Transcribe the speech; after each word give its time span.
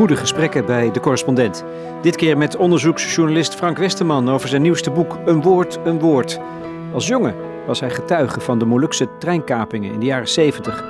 goede 0.00 0.16
gesprekken 0.16 0.66
bij 0.66 0.90
de 0.90 1.00
correspondent. 1.00 1.64
Dit 2.02 2.16
keer 2.16 2.38
met 2.38 2.56
onderzoeksjournalist 2.56 3.54
Frank 3.54 3.78
Westerman 3.78 4.28
over 4.28 4.48
zijn 4.48 4.62
nieuwste 4.62 4.90
boek 4.90 5.18
Een 5.24 5.42
woord, 5.42 5.78
een 5.84 5.98
woord. 5.98 6.38
Als 6.92 7.06
jongen 7.06 7.34
was 7.66 7.80
hij 7.80 7.90
getuige 7.90 8.40
van 8.40 8.58
de 8.58 8.64
Molukse 8.64 9.08
treinkapingen 9.18 9.92
in 9.92 10.00
de 10.00 10.06
jaren 10.06 10.28
70. 10.28 10.84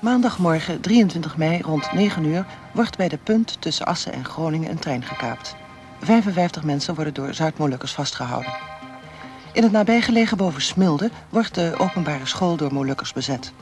Maandagmorgen 0.00 0.80
23 0.80 1.36
mei 1.36 1.60
rond 1.62 1.92
9 1.92 2.24
uur 2.24 2.46
wordt 2.72 2.96
bij 2.96 3.08
de 3.08 3.18
punt 3.18 3.56
tussen 3.60 3.86
Assen 3.86 4.12
en 4.12 4.24
Groningen 4.24 4.70
een 4.70 4.78
trein 4.78 5.02
gekaapt. 5.02 5.56
55 6.00 6.64
mensen 6.64 6.94
worden 6.94 7.14
door 7.14 7.34
Zuid-Molukkers 7.34 7.92
vastgehouden. 7.92 8.52
In 9.52 9.62
het 9.62 9.72
nabijgelegen 9.72 10.36
boven 10.36 10.62
Smilde 10.62 11.10
wordt 11.28 11.54
de 11.54 11.74
openbare 11.78 12.26
school 12.26 12.56
door 12.56 12.72
Molukkers 12.72 13.12
bezet. 13.12 13.52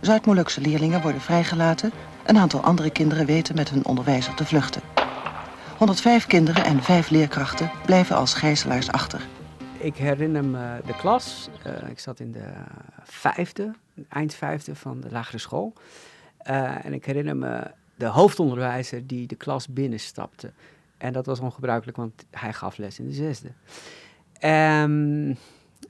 Zuid-Molukse 0.00 0.60
leerlingen 0.60 1.02
worden 1.02 1.20
vrijgelaten. 1.20 1.92
Een 2.26 2.38
aantal 2.38 2.60
andere 2.60 2.90
kinderen 2.90 3.26
weten 3.26 3.54
met 3.54 3.70
hun 3.70 3.84
onderwijzer 3.84 4.34
te 4.34 4.44
vluchten. 4.44 4.82
105 5.78 6.26
kinderen 6.26 6.64
en 6.64 6.82
5 6.82 7.10
leerkrachten 7.10 7.70
blijven 7.84 8.16
als 8.16 8.34
gijzelaars 8.34 8.90
achter. 8.90 9.20
Ik 9.78 9.96
herinner 9.96 10.44
me 10.44 10.80
de 10.86 10.96
klas. 10.96 11.48
Uh, 11.66 11.90
ik 11.90 11.98
zat 11.98 12.20
in 12.20 12.32
de 12.32 12.52
vijfde, 13.02 13.74
eind 14.08 14.34
vijfde 14.34 14.74
van 14.74 15.00
de 15.00 15.10
lagere 15.10 15.38
school. 15.38 15.72
Uh, 16.50 16.84
en 16.84 16.92
ik 16.92 17.04
herinner 17.04 17.36
me 17.36 17.70
de 17.96 18.06
hoofdonderwijzer 18.06 19.06
die 19.06 19.26
de 19.26 19.36
klas 19.36 19.68
binnenstapte. 19.68 20.52
En 20.98 21.12
dat 21.12 21.26
was 21.26 21.40
ongebruikelijk, 21.40 21.96
want 21.96 22.24
hij 22.30 22.52
gaf 22.52 22.76
les 22.76 22.98
in 22.98 23.06
de 23.06 23.12
zesde. 23.12 23.48
Um, 24.48 25.36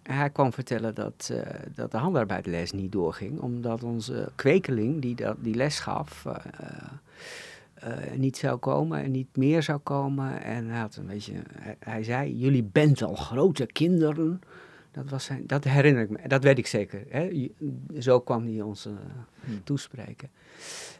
hij 0.02 0.30
kwam 0.30 0.52
vertellen 0.52 0.94
dat, 0.94 1.28
uh, 1.32 1.40
dat 1.74 1.90
de 1.90 1.96
handarbeidsles 1.96 2.72
niet 2.72 2.92
doorging, 2.92 3.40
omdat 3.40 3.82
onze 3.82 4.32
kwekeling 4.34 5.02
die 5.02 5.14
dat, 5.14 5.36
die 5.38 5.54
les 5.54 5.78
gaf 5.78 6.24
uh, 6.26 6.34
uh, 7.84 8.12
niet 8.16 8.36
zou 8.36 8.58
komen 8.58 9.02
en 9.02 9.10
niet 9.10 9.36
meer 9.36 9.62
zou 9.62 9.78
komen. 9.78 10.42
En 10.42 10.68
hij, 10.68 10.80
had 10.80 10.96
een 10.96 11.06
beetje, 11.06 11.32
hij, 11.58 11.76
hij, 11.78 12.02
zei, 12.02 12.38
jullie 12.38 12.64
bent 12.64 13.02
al 13.02 13.14
grote 13.14 13.66
kinderen. 13.66 14.40
Dat, 14.90 15.10
was 15.10 15.24
zijn, 15.24 15.46
dat 15.46 15.64
herinner 15.64 16.02
ik 16.02 16.10
me, 16.10 16.28
dat 16.28 16.42
weet 16.42 16.58
ik 16.58 16.66
zeker. 16.66 17.04
Hè? 17.08 17.50
Zo 17.98 18.20
kwam 18.20 18.46
hij 18.46 18.60
ons 18.60 18.84
hmm. 19.44 19.64
toespreken. 19.64 20.30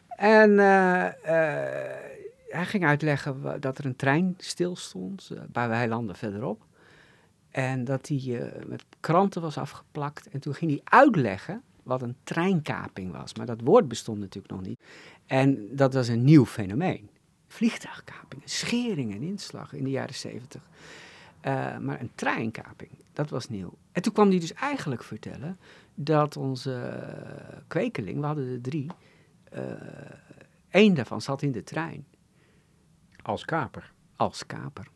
En 0.09 0.59
hij 2.49 2.65
ging 2.65 2.85
uitleggen 2.85 3.61
dat 3.61 3.79
er 3.79 3.85
een 3.85 3.97
trein 3.97 4.35
stil 4.39 4.77
stond, 4.77 5.31
een 5.35 5.51
paar 5.51 5.69
weilanden 5.69 6.17
verderop. 6.17 6.69
En 7.51 7.85
dat 7.85 8.09
hij 8.09 8.19
uh, 8.19 8.65
met 8.67 8.85
kranten 9.01 9.43
was 9.43 9.59
afgeplakt. 9.59 10.29
En 10.29 10.41
toen 10.41 10.55
ging 10.55 10.71
hij 10.71 10.81
uitleggen 10.85 11.63
wat 11.83 12.03
een 12.03 12.17
treinkaping 12.25 13.13
was. 13.13 13.35
Maar 13.35 13.47
dat 13.47 13.61
woord 13.61 13.89
bestond 13.89 14.19
natuurlijk 14.19 14.53
nog 14.55 14.63
niet. 14.63 14.81
En 15.27 15.77
dat 15.77 15.95
was 15.95 16.09
een 16.09 16.25
nieuw 16.25 16.47
fenomeen. 16.47 17.11
Vliegtuigkapingen, 17.47 18.49
scheringen 18.49 19.17
en 19.17 19.23
inslag 19.23 19.73
in 19.73 19.85
de 19.85 19.91
jaren 19.91 20.15
zeventig. 20.15 20.63
Uh, 21.47 21.79
maar 21.79 22.01
een 22.01 22.11
treinkaping, 22.15 22.91
dat 23.13 23.31
was 23.31 23.49
nieuw. 23.49 23.75
En 23.93 24.03
toen 24.03 24.13
kwam 24.13 24.29
hij 24.29 24.39
dus 24.39 24.53
eigenlijk 24.53 25.03
vertellen 25.03 25.59
dat 25.95 26.37
onze 26.37 27.05
kwekeling, 27.67 28.21
we 28.21 28.27
hadden 28.27 28.53
er 28.53 28.61
drie, 28.61 28.87
uh, 29.55 29.61
één 30.69 30.95
daarvan 30.95 31.21
zat 31.21 31.43
in 31.43 31.53
de 31.53 31.63
trein. 31.63 32.07
Als 33.23 33.45
kaper? 33.45 33.93
Als 34.17 34.47
kaper. 34.47 34.87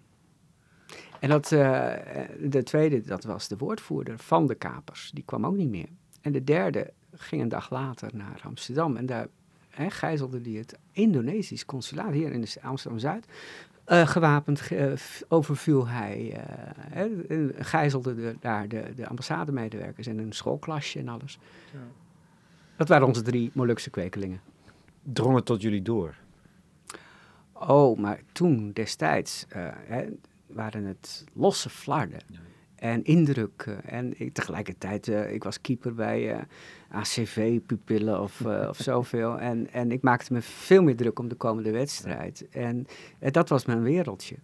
En 1.25 1.31
dat, 1.31 1.51
uh, 1.51 1.93
de 2.41 2.63
tweede, 2.63 3.01
dat 3.03 3.25
was 3.25 3.49
de 3.49 3.57
woordvoerder 3.57 4.19
van 4.19 4.47
de 4.47 4.55
kapers. 4.55 5.11
Die 5.15 5.25
kwam 5.25 5.47
ook 5.47 5.57
niet 5.57 5.69
meer. 5.69 5.89
En 6.21 6.33
de 6.33 6.45
derde 6.45 6.93
ging 7.15 7.43
een 7.43 7.49
dag 7.49 7.71
later 7.71 8.11
naar 8.15 8.41
Amsterdam. 8.45 8.97
En 8.97 9.07
daar 9.07 9.27
hè, 9.69 9.91
gijzelde 9.91 10.41
hij 10.43 10.53
het 10.53 10.79
Indonesisch 10.93 11.65
consulaat 11.65 12.13
hier 12.13 12.33
in 12.33 12.47
Amsterdam-Zuid. 12.63 13.27
Uh, 13.89 14.07
gewapend 14.07 14.71
uh, 14.71 14.93
overviel 15.29 15.87
hij, 15.89 16.43
uh, 16.95 17.49
gijzelde 17.59 18.15
de, 18.15 18.37
daar 18.41 18.69
de, 18.69 18.93
de 18.97 19.09
ambassademedewerkers 19.09 20.07
en 20.07 20.19
een 20.19 20.33
schoolklasje 20.33 20.99
en 20.99 21.09
alles. 21.09 21.39
Ja. 21.73 21.79
Dat 22.77 22.89
waren 22.89 23.07
onze 23.07 23.23
drie 23.23 23.51
Molukse 23.55 23.91
kwekelingen. 23.91 24.41
Drong 25.03 25.35
het 25.35 25.45
tot 25.45 25.63
jullie 25.63 25.83
door? 25.83 26.15
Oh, 27.53 27.99
maar 27.99 28.21
toen 28.33 28.73
destijds, 28.73 29.45
hè, 29.49 30.07
waren 30.55 30.85
het 30.85 31.25
losse 31.33 31.71
flarden. 31.71 32.21
En 32.75 33.05
indrukken. 33.05 33.85
En 33.85 34.21
ik, 34.21 34.33
tegelijkertijd, 34.33 35.09
uh, 35.09 35.33
ik 35.33 35.45
was 35.45 35.61
keeper 35.61 35.95
bij 35.95 36.35
uh, 36.35 36.43
ACV-pupillen 36.89 38.21
of, 38.21 38.41
uh, 38.41 38.67
of 38.69 38.77
zoveel. 38.93 39.39
En, 39.39 39.73
en 39.73 39.93
ik 39.93 40.03
maakte 40.03 40.33
me 40.33 40.43
veel 40.43 40.83
meer 40.83 40.97
druk 40.97 41.19
om 41.19 41.29
de 41.29 41.35
komende 41.35 41.71
wedstrijd. 41.71 42.49
En 42.51 42.87
dat 43.19 43.49
was 43.49 43.65
mijn 43.65 43.83
wereldje. 43.83 44.37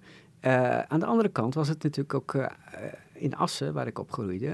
aan 0.89 1.01
de 1.01 1.07
andere 1.07 1.29
kant 1.29 1.55
was 1.55 1.69
het 1.69 1.83
natuurlijk 1.83 2.15
ook 2.15 2.51
in 3.13 3.37
Assen, 3.37 3.73
waar 3.73 3.87
ik 3.87 3.99
opgroeide. 3.99 4.51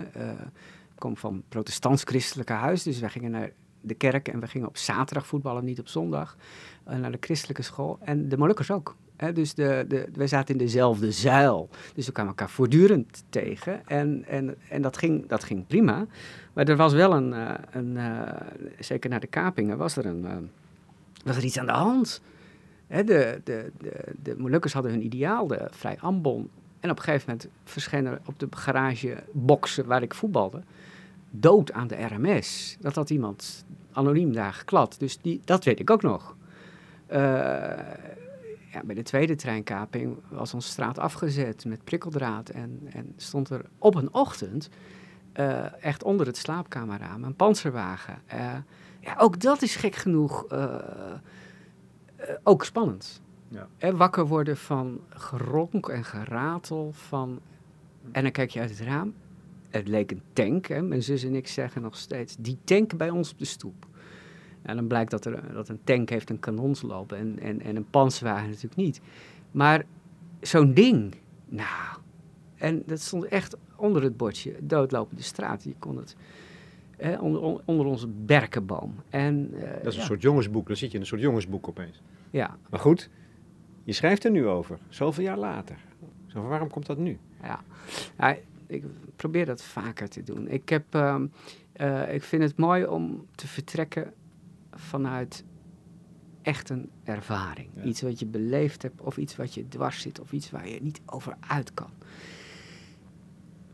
ik 0.93 0.99
kom 0.99 1.17
van 1.17 1.43
protestants-christelijke 1.49 2.53
huis, 2.53 2.83
dus 2.83 3.01
wij 3.01 3.11
gingen 3.11 3.31
naar 3.31 3.51
de 3.81 3.95
kerk 3.95 4.29
en 4.29 4.41
we 4.41 4.47
gingen 4.47 4.69
op 4.69 4.77
zaterdag 4.77 5.27
voetballen, 5.27 5.65
niet 5.65 5.81
op 5.81 5.89
zondag. 5.89 6.37
naar 6.85 7.13
de 7.13 7.19
christelijke 7.21 7.63
school. 7.63 7.99
En 8.01 8.29
de 8.29 8.37
Molukkers 8.37 8.71
ook 8.71 8.97
dus 9.35 9.55
de, 9.55 9.85
de, 9.89 10.09
wij 10.13 10.27
zaten 10.27 10.55
in 10.55 10.65
dezelfde 10.65 11.13
zuil. 11.13 11.69
Dus 11.95 12.07
we 12.07 12.13
kwamen 12.13 12.33
elkaar 12.33 12.51
voortdurend 12.51 13.25
tegen. 13.29 13.87
En, 13.87 14.25
en, 14.29 14.57
en 14.69 14.83
dat, 14.83 14.97
ging, 14.97 15.29
dat 15.29 15.45
ging 15.45 15.67
prima. 15.67 16.07
Maar 16.53 16.69
er 16.69 16.77
was 16.77 16.93
wel 16.93 17.13
een, 17.13 17.33
uh, 17.33 17.55
een 17.71 17.95
uh, 17.97 18.21
zeker 18.79 19.11
na 19.11 19.19
de 19.19 19.27
kapingen, 19.27 19.79
was 19.79 19.97
er, 19.97 20.07
een, 20.07 20.25
uh, 20.25 20.33
was 21.25 21.37
er 21.37 21.45
iets 21.45 21.59
aan 21.59 21.67
de 21.67 21.73
hand. 21.73 22.21
De, 22.89 23.05
de, 23.05 23.41
de, 23.45 23.73
de 24.23 24.35
Molukkers 24.39 24.73
hadden 24.73 24.93
hun 24.93 25.05
ideaal, 25.05 25.47
de 25.47 25.69
Vrij 25.71 25.97
Ambon. 26.01 26.51
En 26.81 26.91
op 26.91 26.97
een 26.97 27.05
gegeven 27.05 27.27
moment 27.29 27.49
verscheen 27.65 28.07
er 28.07 28.21
op 28.27 28.39
de 28.39 28.47
garageboxen 28.51 29.87
waar 29.87 30.03
ik 30.03 30.15
voetbalde, 30.15 30.63
dood 31.31 31.73
aan 31.73 31.87
de 31.87 32.07
RMS. 32.07 32.77
Dat 32.81 32.95
had 32.95 33.11
iemand 33.11 33.65
anoniem 33.93 34.33
daar 34.33 34.53
geklad. 34.53 34.97
Dus 34.99 35.19
die, 35.21 35.41
dat 35.45 35.65
weet 35.65 35.81
ik 35.81 35.91
ook 35.91 36.03
nog. 36.03 36.37
Uh, 37.13 37.73
ja, 38.77 38.83
bij 38.85 38.95
de 38.95 39.03
tweede 39.03 39.35
treinkaping 39.35 40.17
was 40.29 40.55
onze 40.55 40.69
straat 40.69 40.99
afgezet 40.99 41.65
met 41.65 41.85
prikkeldraad. 41.85 42.49
En, 42.49 42.81
en 42.93 43.13
stond 43.17 43.51
er 43.51 43.65
op 43.79 43.95
een 43.95 44.15
ochtend 44.15 44.69
uh, 45.35 45.85
echt 45.85 46.03
onder 46.03 46.27
het 46.27 46.37
slaapkamerraam 46.37 47.25
een 47.25 47.35
panzerwagen. 47.35 48.23
Uh, 48.35 48.55
ja, 49.01 49.17
ook 49.19 49.41
dat 49.41 49.63
is 49.63 49.77
gek 49.77 49.95
genoeg 49.95 50.53
uh, 50.53 50.75
ook 52.43 52.65
spannend. 52.65 53.23
Ja. 53.49 53.93
wakker 53.93 54.27
worden 54.27 54.57
van 54.57 55.01
geronk 55.09 55.89
en 55.89 56.05
geratel 56.05 56.93
van... 56.93 57.41
En 58.13 58.23
dan 58.23 58.33
kijk 58.33 58.51
je 58.51 58.61
uit 58.61 58.71
het 58.71 58.81
raam. 58.81 59.15
Het 59.69 59.89
leek 59.89 60.11
een 60.11 60.23
tank. 60.33 60.67
Hè. 60.67 60.83
Mijn 60.83 61.03
zus 61.03 61.25
en 61.25 61.35
ik 61.35 61.49
zeggen 61.49 61.83
nog 61.83 61.97
steeds... 61.97 62.37
die 62.39 62.59
tank 62.65 62.97
bij 62.97 63.11
ons 63.11 63.33
op 63.33 63.39
de 63.39 63.45
stoep. 63.45 63.87
En 64.67 64.77
dan 64.77 64.87
blijkt 64.87 65.11
dat, 65.11 65.25
er, 65.25 65.53
dat 65.53 65.69
een 65.69 65.81
tank 65.85 66.09
heeft 66.09 66.31
een 66.31 66.39
kanonsloop 66.39 67.13
en, 67.13 67.39
en, 67.39 67.63
en 67.63 67.77
een 67.77 67.91
panzerwagen 67.91 68.49
natuurlijk 68.49 68.77
niet. 68.77 69.01
Maar 69.51 69.85
zo'n 70.41 70.75
ding, 70.75 71.15
nou, 71.49 71.99
en 72.57 72.83
dat 72.87 73.01
stond 73.01 73.25
echt 73.25 73.57
onder 73.77 74.03
het 74.03 74.17
bordje, 74.17 74.55
doodlopende 74.61 75.23
straat. 75.23 75.65
Je 75.65 75.75
kon 75.79 75.97
het 75.97 76.17
onder, 77.21 77.61
onder 77.65 77.87
onze 77.87 78.07
berkenboom. 78.09 78.95
En, 79.11 79.51
uh, 79.55 79.61
dat 79.83 79.93
is 79.93 79.99
een 79.99 80.05
soort 80.05 80.23
jongensboek, 80.23 80.67
dan 80.67 80.77
zit 80.77 80.89
je 80.89 80.95
in 80.95 81.01
een 81.01 81.07
soort 81.07 81.21
jongensboek 81.21 81.69
opeens. 81.69 82.03
Ja. 82.31 82.57
Maar 82.71 82.81
goed, 82.81 83.11
je 83.85 83.93
schrijft 83.93 84.25
er 84.25 84.31
nu 84.31 84.47
over, 84.47 84.79
zoveel 84.89 85.25
jaar 85.25 85.39
later. 85.39 85.77
Zo, 86.27 86.43
waarom 86.43 86.71
komt 86.71 86.87
dat 86.87 86.99
nu? 86.99 87.19
Ja, 87.43 87.61
ja 88.19 88.37
ik 88.67 88.85
probeer 89.17 89.47
dat 89.47 89.63
vaker 89.63 90.09
te 90.09 90.23
doen. 90.23 90.49
Ik, 90.49 90.69
heb, 90.69 90.95
uh, 90.95 91.21
uh, 91.81 92.15
ik 92.15 92.23
vind 92.23 92.43
het 92.43 92.57
mooi 92.57 92.87
om 92.87 93.27
te 93.35 93.47
vertrekken 93.47 94.13
vanuit 94.79 95.45
echt 96.43 96.71
een 96.71 96.91
ervaring. 97.05 97.69
Iets 97.85 98.03
wat 98.03 98.19
je 98.19 98.27
beleefd 98.27 98.83
hebt, 98.83 99.01
of 99.01 99.17
iets 99.17 99.37
wat 99.37 99.55
je 99.55 99.69
dwars 99.69 100.01
zit, 100.01 100.21
of 100.21 100.33
iets 100.33 100.51
waar 100.51 100.69
je 100.69 100.83
niet 100.83 101.01
over 101.07 101.37
uit 101.41 101.75
kan. 101.75 101.91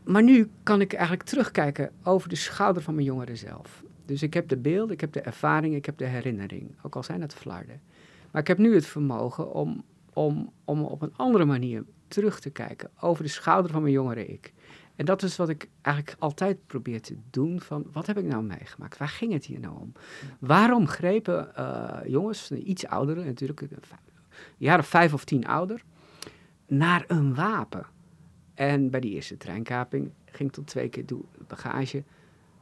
Maar 0.03 0.23
nu 0.23 0.49
kan 0.63 0.81
ik 0.81 0.93
eigenlijk 0.93 1.23
terugkijken 1.23 1.91
over 2.03 2.29
de 2.29 2.35
schouder 2.35 2.81
van 2.81 2.93
mijn 2.93 3.05
jongeren 3.05 3.37
zelf. 3.37 3.83
Dus 4.05 4.23
ik 4.23 4.33
heb 4.33 4.47
de 4.47 4.57
beeld, 4.57 4.91
ik 4.91 5.01
heb 5.01 5.11
de 5.11 5.21
ervaring, 5.21 5.75
ik 5.75 5.85
heb 5.85 5.97
de 5.97 6.05
herinnering, 6.05 6.75
ook 6.81 6.95
al 6.95 7.03
zijn 7.03 7.21
het 7.21 7.33
flarden. 7.33 7.81
Maar 8.31 8.41
ik 8.41 8.47
heb 8.47 8.57
nu 8.57 8.75
het 8.75 8.85
vermogen 8.85 9.53
om, 9.53 9.83
om, 10.13 10.51
om 10.65 10.83
op 10.83 11.01
een 11.01 11.13
andere 11.15 11.45
manier 11.45 11.83
terug 12.07 12.39
te 12.39 12.49
kijken 12.49 12.89
over 12.99 13.23
de 13.23 13.29
schouder 13.29 13.71
van 13.71 13.81
mijn 13.81 13.93
jongere 13.93 14.25
ik. 14.25 14.53
En 14.95 15.05
dat 15.05 15.23
is 15.23 15.35
wat 15.35 15.49
ik 15.49 15.69
eigenlijk 15.81 16.17
altijd 16.19 16.67
probeer 16.67 17.01
te 17.01 17.17
doen 17.29 17.61
van, 17.61 17.85
wat 17.91 18.07
heb 18.07 18.17
ik 18.17 18.25
nou 18.25 18.43
meegemaakt? 18.43 18.97
Waar 18.97 19.07
ging 19.07 19.33
het 19.33 19.45
hier 19.45 19.59
nou 19.59 19.79
om? 19.79 19.91
Waarom 20.39 20.87
grepen 20.87 21.51
uh, 21.57 21.99
jongens, 22.05 22.51
iets 22.51 22.85
ouderen 22.85 23.25
natuurlijk, 23.25 23.61
een 23.61 23.69
jaar 24.57 24.79
of 24.79 24.87
vijf 24.87 25.13
of 25.13 25.23
tien 25.25 25.47
ouder, 25.47 25.83
naar 26.67 27.03
een 27.07 27.35
wapen? 27.35 27.85
En 28.53 28.89
bij 28.89 28.99
die 28.99 29.13
eerste 29.13 29.37
treinkaping 29.37 30.11
ging 30.25 30.51
tot 30.51 30.67
twee 30.67 30.89
keer 30.89 31.05
doe 31.05 31.23
bagage 31.47 32.03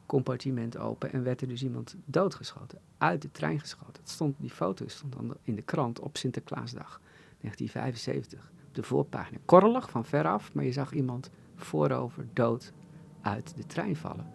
compartiment 0.06 0.78
open 0.78 1.12
en 1.12 1.22
werd 1.22 1.40
er 1.40 1.48
dus 1.48 1.62
iemand 1.62 1.96
doodgeschoten. 2.04 2.78
Uit 2.98 3.22
de 3.22 3.30
trein 3.30 3.60
geschoten. 3.60 3.92
Dat 3.92 4.08
stond, 4.08 4.34
die 4.38 4.50
foto 4.50 4.88
stond 4.88 5.12
dan 5.12 5.36
in 5.42 5.54
de 5.54 5.62
krant 5.62 6.00
op 6.00 6.16
Sinterklaasdag 6.16 7.00
1975. 7.40 8.50
Op 8.68 8.74
de 8.74 8.82
voorpagina. 8.82 9.38
Korrelig 9.44 9.90
van 9.90 10.04
veraf, 10.04 10.54
maar 10.54 10.64
je 10.64 10.72
zag 10.72 10.92
iemand 10.92 11.30
voorover 11.64 12.26
dood 12.32 12.72
uit 13.20 13.56
de 13.56 13.66
trein 13.66 13.96
vallen. 13.96 14.26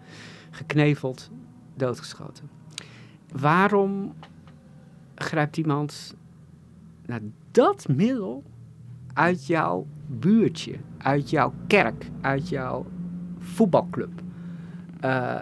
Gekneveld, 0.50 1.31
doodgeschoten. 1.75 2.50
Waarom 3.31 4.13
grijpt 5.15 5.57
iemand 5.57 6.15
naar 7.06 7.21
dat 7.51 7.88
middel 7.88 8.44
uit 9.13 9.47
jouw 9.47 9.88
buurtje, 10.07 10.77
uit 10.97 11.29
jouw 11.29 11.53
kerk, 11.68 12.09
uit 12.21 12.50
jouw 12.50 12.85
voetbalclub? 13.39 14.21
Uh, 15.03 15.41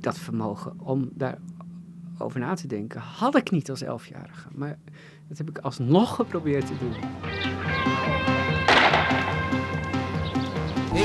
dat 0.00 0.18
vermogen 0.18 0.80
om 0.80 1.10
daarover 1.14 2.40
na 2.40 2.54
te 2.54 2.66
denken 2.66 3.00
had 3.00 3.36
ik 3.36 3.50
niet 3.50 3.70
als 3.70 3.82
elfjarige. 3.82 4.48
Maar 4.54 4.78
dat 5.28 5.38
heb 5.38 5.48
ik 5.48 5.58
alsnog 5.58 6.14
geprobeerd 6.14 6.66
te 6.66 6.78
doen. 6.78 7.37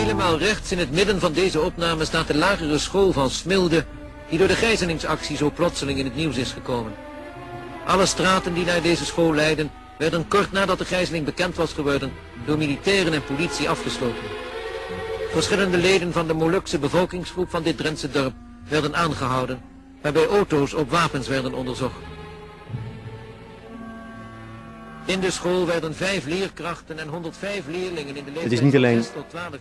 Helemaal 0.03 0.37
rechts 0.37 0.71
in 0.71 0.79
het 0.79 0.91
midden 0.91 1.19
van 1.19 1.33
deze 1.33 1.61
opname 1.61 2.05
staat 2.05 2.27
de 2.27 2.37
lagere 2.37 2.77
school 2.77 3.11
van 3.11 3.29
Smilde, 3.29 3.85
die 4.29 4.37
door 4.37 4.47
de 4.47 4.55
gijzelingsactie 4.55 5.37
zo 5.37 5.51
plotseling 5.51 5.99
in 5.99 6.05
het 6.05 6.15
nieuws 6.15 6.37
is 6.37 6.51
gekomen. 6.51 6.93
Alle 7.85 8.05
straten 8.05 8.53
die 8.53 8.65
naar 8.65 8.81
deze 8.81 9.05
school 9.05 9.33
leiden, 9.33 9.71
werden 9.97 10.27
kort 10.27 10.51
nadat 10.51 10.77
de 10.77 10.85
gijzeling 10.85 11.25
bekend 11.25 11.55
was 11.55 11.73
geworden, 11.73 12.11
door 12.45 12.57
militairen 12.57 13.13
en 13.13 13.23
politie 13.23 13.69
afgesloten. 13.69 14.23
Verschillende 15.31 15.77
leden 15.77 16.13
van 16.13 16.27
de 16.27 16.33
Molukse 16.33 16.79
bevolkingsgroep 16.79 17.49
van 17.49 17.63
dit 17.63 17.77
Drentse 17.77 18.11
dorp 18.11 18.33
werden 18.69 18.95
aangehouden, 18.95 19.61
waarbij 20.01 20.27
auto's 20.27 20.73
op 20.73 20.91
wapens 20.91 21.27
werden 21.27 21.53
onderzocht. 21.53 22.12
In 25.05 25.19
de 25.19 25.31
school 25.31 25.65
werden 25.65 25.95
vijf 25.95 26.25
leerkrachten 26.25 26.99
en 26.99 27.07
105 27.07 27.67
leerlingen 27.67 28.15
in 28.15 28.23
de 28.23 28.31
leeftijd 28.31 28.43
Het 28.43 28.51
is 28.51 28.61
niet 28.61 28.75
alleen 28.75 29.03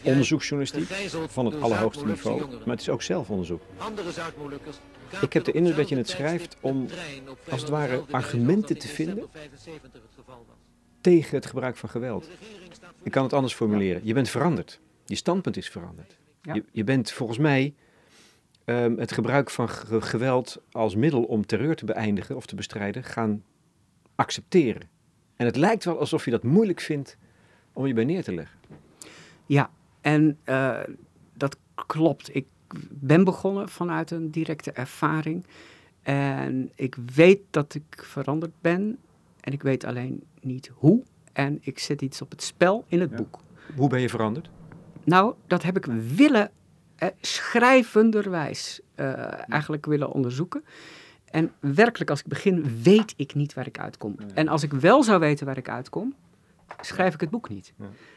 onderzoeksjournalistiek 0.02 1.10
van 1.28 1.46
het 1.46 1.60
allerhoogste 1.60 2.06
niveau, 2.06 2.40
maar 2.40 2.60
het 2.66 2.80
is 2.80 2.88
ook 2.88 3.02
zelfonderzoek. 3.02 3.62
Ik 5.20 5.32
heb 5.32 5.44
de 5.44 5.52
indruk 5.52 5.76
dat 5.76 5.88
je 5.88 5.96
het 5.96 6.08
schrijft 6.08 6.56
om, 6.60 6.86
als 7.50 7.60
het 7.60 7.70
ware, 7.70 8.04
argumenten 8.10 8.78
te 8.78 8.88
vinden 8.88 9.28
tegen 11.00 11.36
het 11.36 11.46
gebruik 11.46 11.76
van 11.76 11.88
geweld. 11.88 12.28
Ik 13.02 13.10
kan 13.10 13.22
het 13.22 13.32
anders 13.32 13.54
formuleren. 13.54 14.00
Je 14.04 14.14
bent 14.14 14.28
veranderd. 14.28 14.80
Je 15.06 15.14
standpunt 15.14 15.56
is 15.56 15.68
veranderd. 15.68 16.18
Je, 16.42 16.64
je, 16.72 16.84
bent 16.84 17.12
volgens 17.12 17.38
mij 17.38 17.74
um, 18.64 18.98
het 18.98 19.12
gebruik 19.12 19.50
van 19.50 19.68
geweld 20.02 20.62
als 20.70 20.94
middel 20.94 21.22
om 21.22 21.46
terreur 21.46 21.76
te 21.76 21.84
beëindigen 21.84 22.36
of 22.36 22.46
te 22.46 22.54
bestrijden 22.54 23.04
gaan 23.04 23.44
accepteren. 24.14 24.90
En 25.36 25.46
het 25.46 25.56
lijkt 25.56 25.84
wel 25.84 25.98
alsof 25.98 26.24
je 26.24 26.30
dat 26.30 26.42
moeilijk 26.42 26.80
vindt 26.80 27.16
om 27.72 27.86
je 27.86 27.94
bij 27.94 28.04
neer 28.04 28.22
te 28.24 28.34
leggen. 28.34 28.58
Ja, 29.46 29.70
en 30.00 30.38
uh, 30.44 30.80
dat 31.34 31.56
klopt. 31.74 32.34
Ik 32.34 32.46
ben 32.90 33.24
begonnen 33.24 33.68
vanuit 33.68 34.10
een 34.10 34.30
directe 34.30 34.72
ervaring. 34.72 35.46
En 36.02 36.70
ik 36.74 36.96
weet 37.14 37.40
dat 37.50 37.74
ik 37.74 38.04
veranderd 38.04 38.52
ben. 38.60 38.98
En 39.40 39.52
ik 39.52 39.62
weet 39.62 39.84
alleen 39.84 40.22
niet 40.40 40.70
hoe. 40.74 41.02
En 41.32 41.58
ik 41.60 41.78
zet 41.78 42.02
iets 42.02 42.22
op 42.22 42.30
het 42.30 42.42
spel 42.42 42.84
in 42.88 43.00
het 43.00 43.10
ja. 43.10 43.16
boek. 43.16 43.38
Hoe 43.76 43.88
ben 43.88 44.00
je 44.00 44.08
veranderd? 44.08 44.50
Nou, 45.04 45.34
dat 45.46 45.62
heb 45.62 45.76
ik 45.76 45.84
willen, 46.16 46.50
eh, 46.96 47.08
schrijvenderwijs, 47.20 48.80
uh, 48.96 49.50
eigenlijk 49.50 49.86
willen 49.86 50.12
onderzoeken. 50.12 50.64
En 51.32 51.52
werkelijk, 51.60 52.10
als 52.10 52.20
ik 52.20 52.26
begin, 52.26 52.82
weet 52.82 53.14
ik 53.16 53.34
niet 53.34 53.54
waar 53.54 53.66
ik 53.66 53.78
uitkom. 53.78 54.16
En 54.34 54.48
als 54.48 54.62
ik 54.62 54.72
wel 54.72 55.02
zou 55.02 55.20
weten 55.20 55.46
waar 55.46 55.56
ik 55.56 55.68
uitkom, 55.68 56.14
schrijf 56.80 57.14
ik 57.14 57.20
het 57.20 57.30
boek 57.30 57.48
niet. 57.48 57.72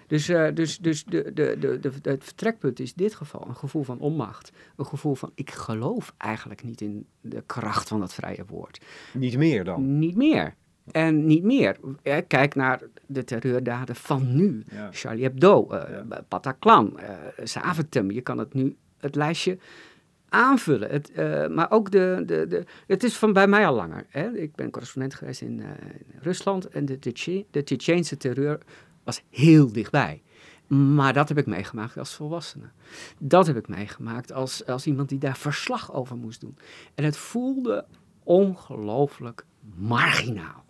Dus, 0.08 0.30
uh, 0.30 0.48
dus, 0.54 0.78
dus 0.78 1.04
de, 1.04 1.32
de, 1.34 1.56
de, 1.60 1.80
de, 1.80 1.92
het 2.02 2.24
vertrekpunt 2.24 2.80
is 2.80 2.90
in 2.90 2.96
dit 2.96 3.16
geval 3.16 3.46
een 3.48 3.56
gevoel 3.56 3.84
van 3.84 4.00
onmacht. 4.00 4.52
Een 4.76 4.86
gevoel 4.86 5.16
van, 5.16 5.32
ik 5.36 5.52
geloof 5.52 6.14
eigenlijk 6.18 6.64
niet 6.64 6.82
in 6.82 7.06
de 7.22 7.44
kracht 7.46 7.88
van 7.88 8.00
dat 8.00 8.14
vrije 8.14 8.46
woord. 8.48 8.86
Niet 9.14 9.38
meer 9.38 9.64
dan? 9.64 10.00
Niet 10.00 10.16
meer. 10.16 10.54
En 10.92 11.26
niet 11.26 11.44
meer. 11.44 11.78
Kijk 12.28 12.56
naar 12.56 12.82
de 13.06 13.24
terreurdaden 13.24 13.96
van 13.96 14.36
nu. 14.36 14.64
Ja. 14.72 14.90
Charlie 14.92 15.24
Hebdo, 15.24 15.68
uh, 15.72 15.82
ja. 15.90 16.24
Bataclan, 16.28 17.00
uh, 17.00 17.10
Zaventem. 17.44 18.12
Je 18.12 18.22
kan 18.22 18.38
het 18.38 18.54
nu, 18.54 18.76
het 18.98 19.16
lijstje 19.16 19.58
aanvullen. 20.36 20.90
Het, 20.90 21.12
uh, 21.16 21.48
maar 21.48 21.72
ook 21.72 21.92
de, 21.92 22.24
de, 22.26 22.48
de, 22.48 22.64
het 22.88 23.04
is 23.04 23.18
van 23.18 23.34
bij 23.34 23.48
mij 23.48 23.68
al 23.68 23.76
langer. 23.76 24.06
Hè? 24.10 24.32
Ik 24.32 24.56
ben 24.56 24.72
correspondent 24.72 25.16
geweest 25.16 25.42
in, 25.42 25.60
in 25.60 26.20
Rusland 26.22 26.68
en 26.68 26.86
de, 26.86 27.00
de 27.00 28.18
terreur 28.18 28.60
was 29.04 29.24
heel 29.30 29.72
dichtbij. 29.72 30.22
Maar 30.68 31.14
dat 31.14 31.30
heb 31.30 31.38
ik 31.38 31.46
meegemaakt 31.46 31.98
als 31.98 32.14
volwassene. 32.14 32.70
Dat 33.20 33.48
heb 33.48 33.58
ik 33.58 33.68
meegemaakt 33.68 34.32
als, 34.32 34.66
als 34.66 34.86
iemand 34.86 35.10
die 35.10 35.20
daar 35.20 35.38
verslag 35.38 35.94
over 35.94 36.18
moest 36.18 36.42
doen. 36.42 36.58
En 36.96 37.04
het 37.04 37.18
voelde 37.18 37.86
ongelooflijk 38.24 39.46
marginaal 39.76 40.65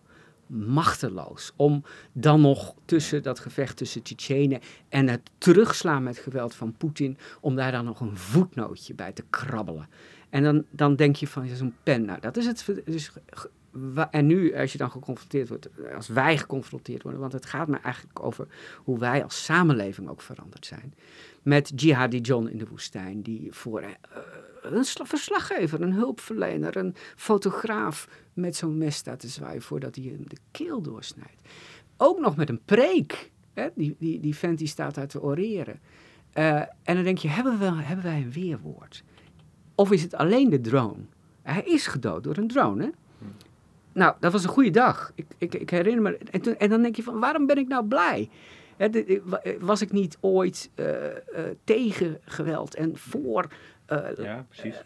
machteloos 0.48 1.54
om 1.56 1.84
dan 2.12 2.42
nog 2.42 2.76
tussen 2.86 3.24
dat 3.24 3.40
gevecht 3.40 3.78
tussen 3.78 4.04
Tsjetsjenen 4.04 4.60
en 4.90 5.08
het 5.08 5.22
terugslaan 5.38 6.04
met 6.04 6.18
geweld 6.18 6.56
van 6.56 6.74
Poetin, 6.78 7.18
om 7.42 7.56
daar 7.56 7.72
dan 7.72 7.86
nog 7.86 8.00
een 8.00 8.18
voetnootje 8.18 8.94
bij 8.94 9.12
te 9.12 9.24
krabbelen. 9.30 9.88
En 10.30 10.44
dan, 10.44 10.66
dan 10.70 10.96
denk 10.96 11.16
je 11.16 11.28
van, 11.28 11.48
zo'n 11.48 11.76
pen, 11.84 12.06
nou 12.06 12.20
dat 12.20 12.38
is 12.38 12.46
het. 12.46 12.66
Dus, 12.86 13.12
en 14.12 14.26
nu, 14.26 14.56
als 14.56 14.72
je 14.72 14.78
dan 14.78 14.92
geconfronteerd 14.92 15.50
wordt, 15.50 15.70
als 15.96 16.08
wij 16.08 16.38
geconfronteerd 16.38 17.04
worden, 17.04 17.22
want 17.22 17.34
het 17.34 17.46
gaat 17.46 17.68
me 17.68 17.78
eigenlijk 17.78 18.26
over 18.26 18.48
hoe 18.84 19.00
wij 19.00 19.24
als 19.24 19.44
samenleving 19.44 20.10
ook 20.10 20.22
veranderd 20.22 20.66
zijn. 20.66 20.94
Met 21.42 21.72
Jihadi 21.76 22.20
John 22.20 22.48
in 22.48 22.58
de 22.58 22.68
woestijn, 22.68 23.22
die 23.22 23.48
voor 23.52 23.82
uh, 23.82 23.88
een 24.74 25.08
verslaggever, 25.08 25.82
een 25.82 25.94
hulpverlener, 25.94 26.78
een 26.78 26.96
fotograaf 27.16 28.08
met 28.34 28.56
zo'n 28.56 28.78
mes 28.78 28.96
staat 28.96 29.20
te 29.20 29.28
zwaaien 29.28 29.62
voordat 29.62 29.96
hij 29.96 30.06
hem 30.06 30.24
de 30.28 30.38
keel 30.52 30.82
doorsnijdt. 30.82 31.42
Ook 31.98 32.20
nog 32.20 32.36
met 32.36 32.50
een 32.50 32.62
preek. 32.66 33.32
Hè? 33.54 33.68
Die, 33.76 33.96
die, 34.00 34.20
die 34.20 34.36
vent 34.36 34.58
die 34.58 34.68
staat 34.68 34.96
daar 34.96 35.08
te 35.08 35.22
oreren. 35.22 35.80
Uh, 36.34 36.56
en 36.60 36.96
dan 36.96 37.04
denk 37.04 37.18
je, 37.18 37.28
hebben, 37.28 37.60
we, 37.60 37.66
hebben 37.66 38.06
wij 38.06 38.22
een 38.22 38.32
weerwoord? 38.32 39.04
Of 39.76 39.92
is 39.92 40.02
het 40.02 40.16
alleen 40.16 40.50
de 40.50 40.62
drone? 40.62 41.04
Hij 41.42 41.64
is 41.64 41.88
gedood 41.88 42.24
door 42.24 42.38
een 42.38 42.48
drone, 42.48 42.84
hè? 42.84 42.90
Nou, 43.96 44.16
dat 44.20 44.32
was 44.32 44.44
een 44.44 44.50
goede 44.50 44.70
dag. 44.70 45.12
Ik, 45.16 45.26
ik, 45.38 45.56
ik 45.56 45.70
herinner 45.70 46.02
me. 46.02 46.18
En, 46.18 46.60
en, 46.60 46.70
dan 46.70 46.82
denk 46.82 46.96
je 46.96 47.04
van, 47.04 47.20
waarom 47.20 47.46
ben 47.46 47.58
ik 47.58 47.68
nou 47.68 47.86
blij? 47.86 48.30
was 49.60 49.82
ik 49.82 49.92
niet 49.92 50.18
ooit 50.22 50.70
uh, 50.76 50.86
uh, 50.86 51.10
tegen 51.64 52.20
geweld 52.22 52.76
en 52.76 52.98
voor... 52.98 53.48
ja, 54.18 54.46
precies. 54.50 54.84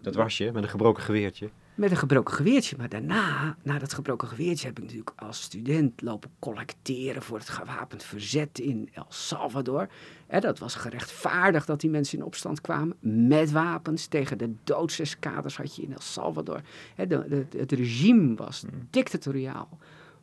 dat 0.00 0.14
was 0.14 0.36
je, 0.36 0.52
met 0.52 0.62
een 0.62 0.68
gebroken 0.68 1.02
geweertje 1.02 1.50
met 1.78 1.90
een 1.90 1.96
gebroken 1.96 2.34
geweertje. 2.34 2.76
Maar 2.76 2.88
daarna, 2.88 3.56
na 3.62 3.78
dat 3.78 3.92
gebroken 3.92 4.28
geweertje, 4.28 4.66
heb 4.66 4.76
ik 4.78 4.84
natuurlijk 4.84 5.12
als 5.16 5.42
student 5.42 6.02
lopen 6.02 6.30
collecteren 6.38 7.22
voor 7.22 7.38
het 7.38 7.48
gewapend 7.48 8.02
verzet 8.02 8.58
in 8.58 8.88
El 8.92 9.06
Salvador. 9.08 9.88
dat 10.26 10.58
was 10.58 10.74
gerechtvaardigd 10.74 11.66
dat 11.66 11.80
die 11.80 11.90
mensen 11.90 12.18
in 12.18 12.24
opstand 12.24 12.60
kwamen 12.60 12.96
met 13.00 13.50
wapens. 13.50 14.06
Tegen 14.06 14.38
de 14.38 14.54
doodseskaders 14.64 15.56
had 15.56 15.76
je 15.76 15.82
in 15.82 15.92
El 15.92 16.00
Salvador. 16.00 16.60
de, 16.96 17.46
het 17.56 17.72
regime 17.72 18.34
was 18.34 18.60
hmm. 18.60 18.88
dictatoriaal. 18.90 19.78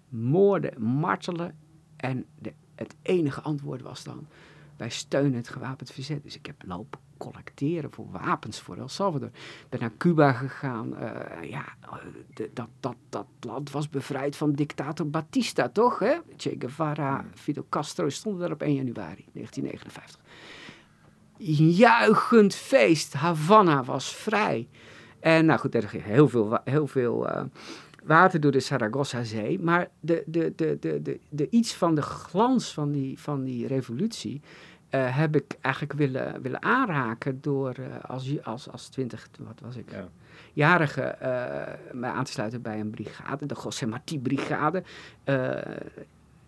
Moorden, 0.10 0.82
martelen. 0.82 1.56
En 1.96 2.26
de, 2.40 2.54
het 2.76 2.96
enige 3.02 3.42
antwoord 3.42 3.82
was 3.82 4.04
dan, 4.04 4.28
wij 4.78 4.90
steunen 4.90 5.34
het 5.38 5.50
gewapend 5.50 5.92
verzet. 5.92 6.24
Dus 6.24 6.36
ik 6.36 6.46
heb 6.46 6.64
lopen 6.66 7.00
collecteren 7.18 7.92
voor 7.92 8.12
wapens 8.12 8.60
voor 8.60 8.78
El 8.78 8.88
Salvador. 8.88 9.30
Ik 9.34 9.66
ben 9.70 9.80
naar 9.80 9.92
Cuba 9.98 10.32
gegaan. 10.32 10.94
Uh, 10.94 11.50
ja, 11.50 11.66
de, 12.34 12.50
dat, 12.54 12.70
dat, 12.80 12.96
dat 13.10 13.28
land 13.40 13.72
was 13.72 13.90
bevrijd 13.90 14.36
van 14.36 14.52
dictator 14.52 15.10
Batista, 15.10 15.70
toch? 15.70 16.00
Hè? 16.00 16.16
Che 16.38 16.56
Guevara, 16.60 17.26
Fidel 17.34 17.66
Castro 17.70 18.10
stonden 18.10 18.42
daar 18.42 18.52
op 18.52 18.62
1 18.62 18.76
januari 18.76 19.26
1959. 19.32 20.20
juichend 21.78 22.56
feest. 22.56 23.14
Havana 23.14 23.84
was 23.84 24.16
vrij. 24.16 24.68
En 25.20 25.46
nou 25.46 25.60
goed, 25.60 25.76
er 25.76 25.90
ging 25.90 26.04
heel 26.04 26.30
veel, 26.30 26.60
heel 26.64 26.88
veel 26.88 27.30
uh, 27.30 27.44
water 28.04 28.40
door 28.40 28.52
de 28.52 28.60
Saragossa-zee. 28.60 29.60
Maar 29.60 29.90
de, 30.00 30.24
de, 30.26 30.54
de, 30.56 30.78
de, 30.80 31.02
de, 31.02 31.20
de, 31.30 31.50
iets 31.50 31.74
van 31.74 31.96
de 31.96 32.02
glans 32.02 32.74
van 32.74 32.92
die, 32.92 33.20
van 33.20 33.44
die 33.44 33.68
revolutie 33.68 34.42
uh, 34.96 35.18
heb 35.18 35.36
ik 35.36 35.58
eigenlijk 35.62 35.94
willen, 35.94 36.42
willen 36.42 36.62
aanraken 36.62 37.42
door 37.42 37.76
uh, 37.80 37.86
als, 38.02 38.44
als, 38.44 38.72
als 38.72 38.88
20, 38.88 39.28
wat 39.40 39.60
was 39.60 39.76
ik, 39.76 39.92
ja. 39.92 40.08
jarige 40.54 41.18
uh, 41.22 42.00
me 42.00 42.08
aan 42.08 42.24
te 42.24 42.32
sluiten 42.32 42.62
bij 42.62 42.80
een 42.80 42.90
brigade, 42.90 43.46
de 43.46 43.56
José 43.64 43.86
Martí 43.86 44.20
Brigade. 44.20 44.84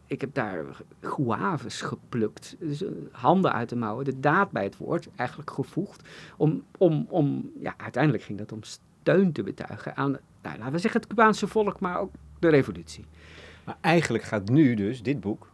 ik 0.07 0.21
heb 0.21 0.33
daar 0.33 0.65
guaves 1.01 1.81
geplukt, 1.81 2.55
dus 2.59 2.83
eh, 2.83 2.89
handen 3.11 3.53
uit 3.53 3.69
de 3.69 3.75
mouwen, 3.75 4.05
de 4.05 4.19
daad 4.19 4.51
bij 4.51 4.63
het 4.63 4.77
woord 4.77 5.07
eigenlijk 5.15 5.51
gevoegd. 5.51 6.07
Om, 6.37 6.63
om, 6.77 7.05
om, 7.09 7.51
ja, 7.59 7.73
uiteindelijk 7.77 8.23
ging 8.23 8.37
dat 8.37 8.51
om 8.51 8.63
steun 8.63 9.31
te 9.31 9.43
betuigen 9.43 9.95
aan, 9.95 10.11
nou, 10.41 10.57
laten 10.57 10.71
we 10.71 10.79
zeggen, 10.79 10.99
het 10.99 11.09
Cubaanse 11.09 11.47
volk, 11.47 11.79
maar 11.79 11.99
ook 11.99 12.13
de 12.39 12.49
revolutie. 12.49 13.05
Maar 13.63 13.77
eigenlijk 13.81 14.23
gaat 14.23 14.49
nu 14.49 14.73
dus 14.73 15.03
dit 15.03 15.19
boek, 15.19 15.51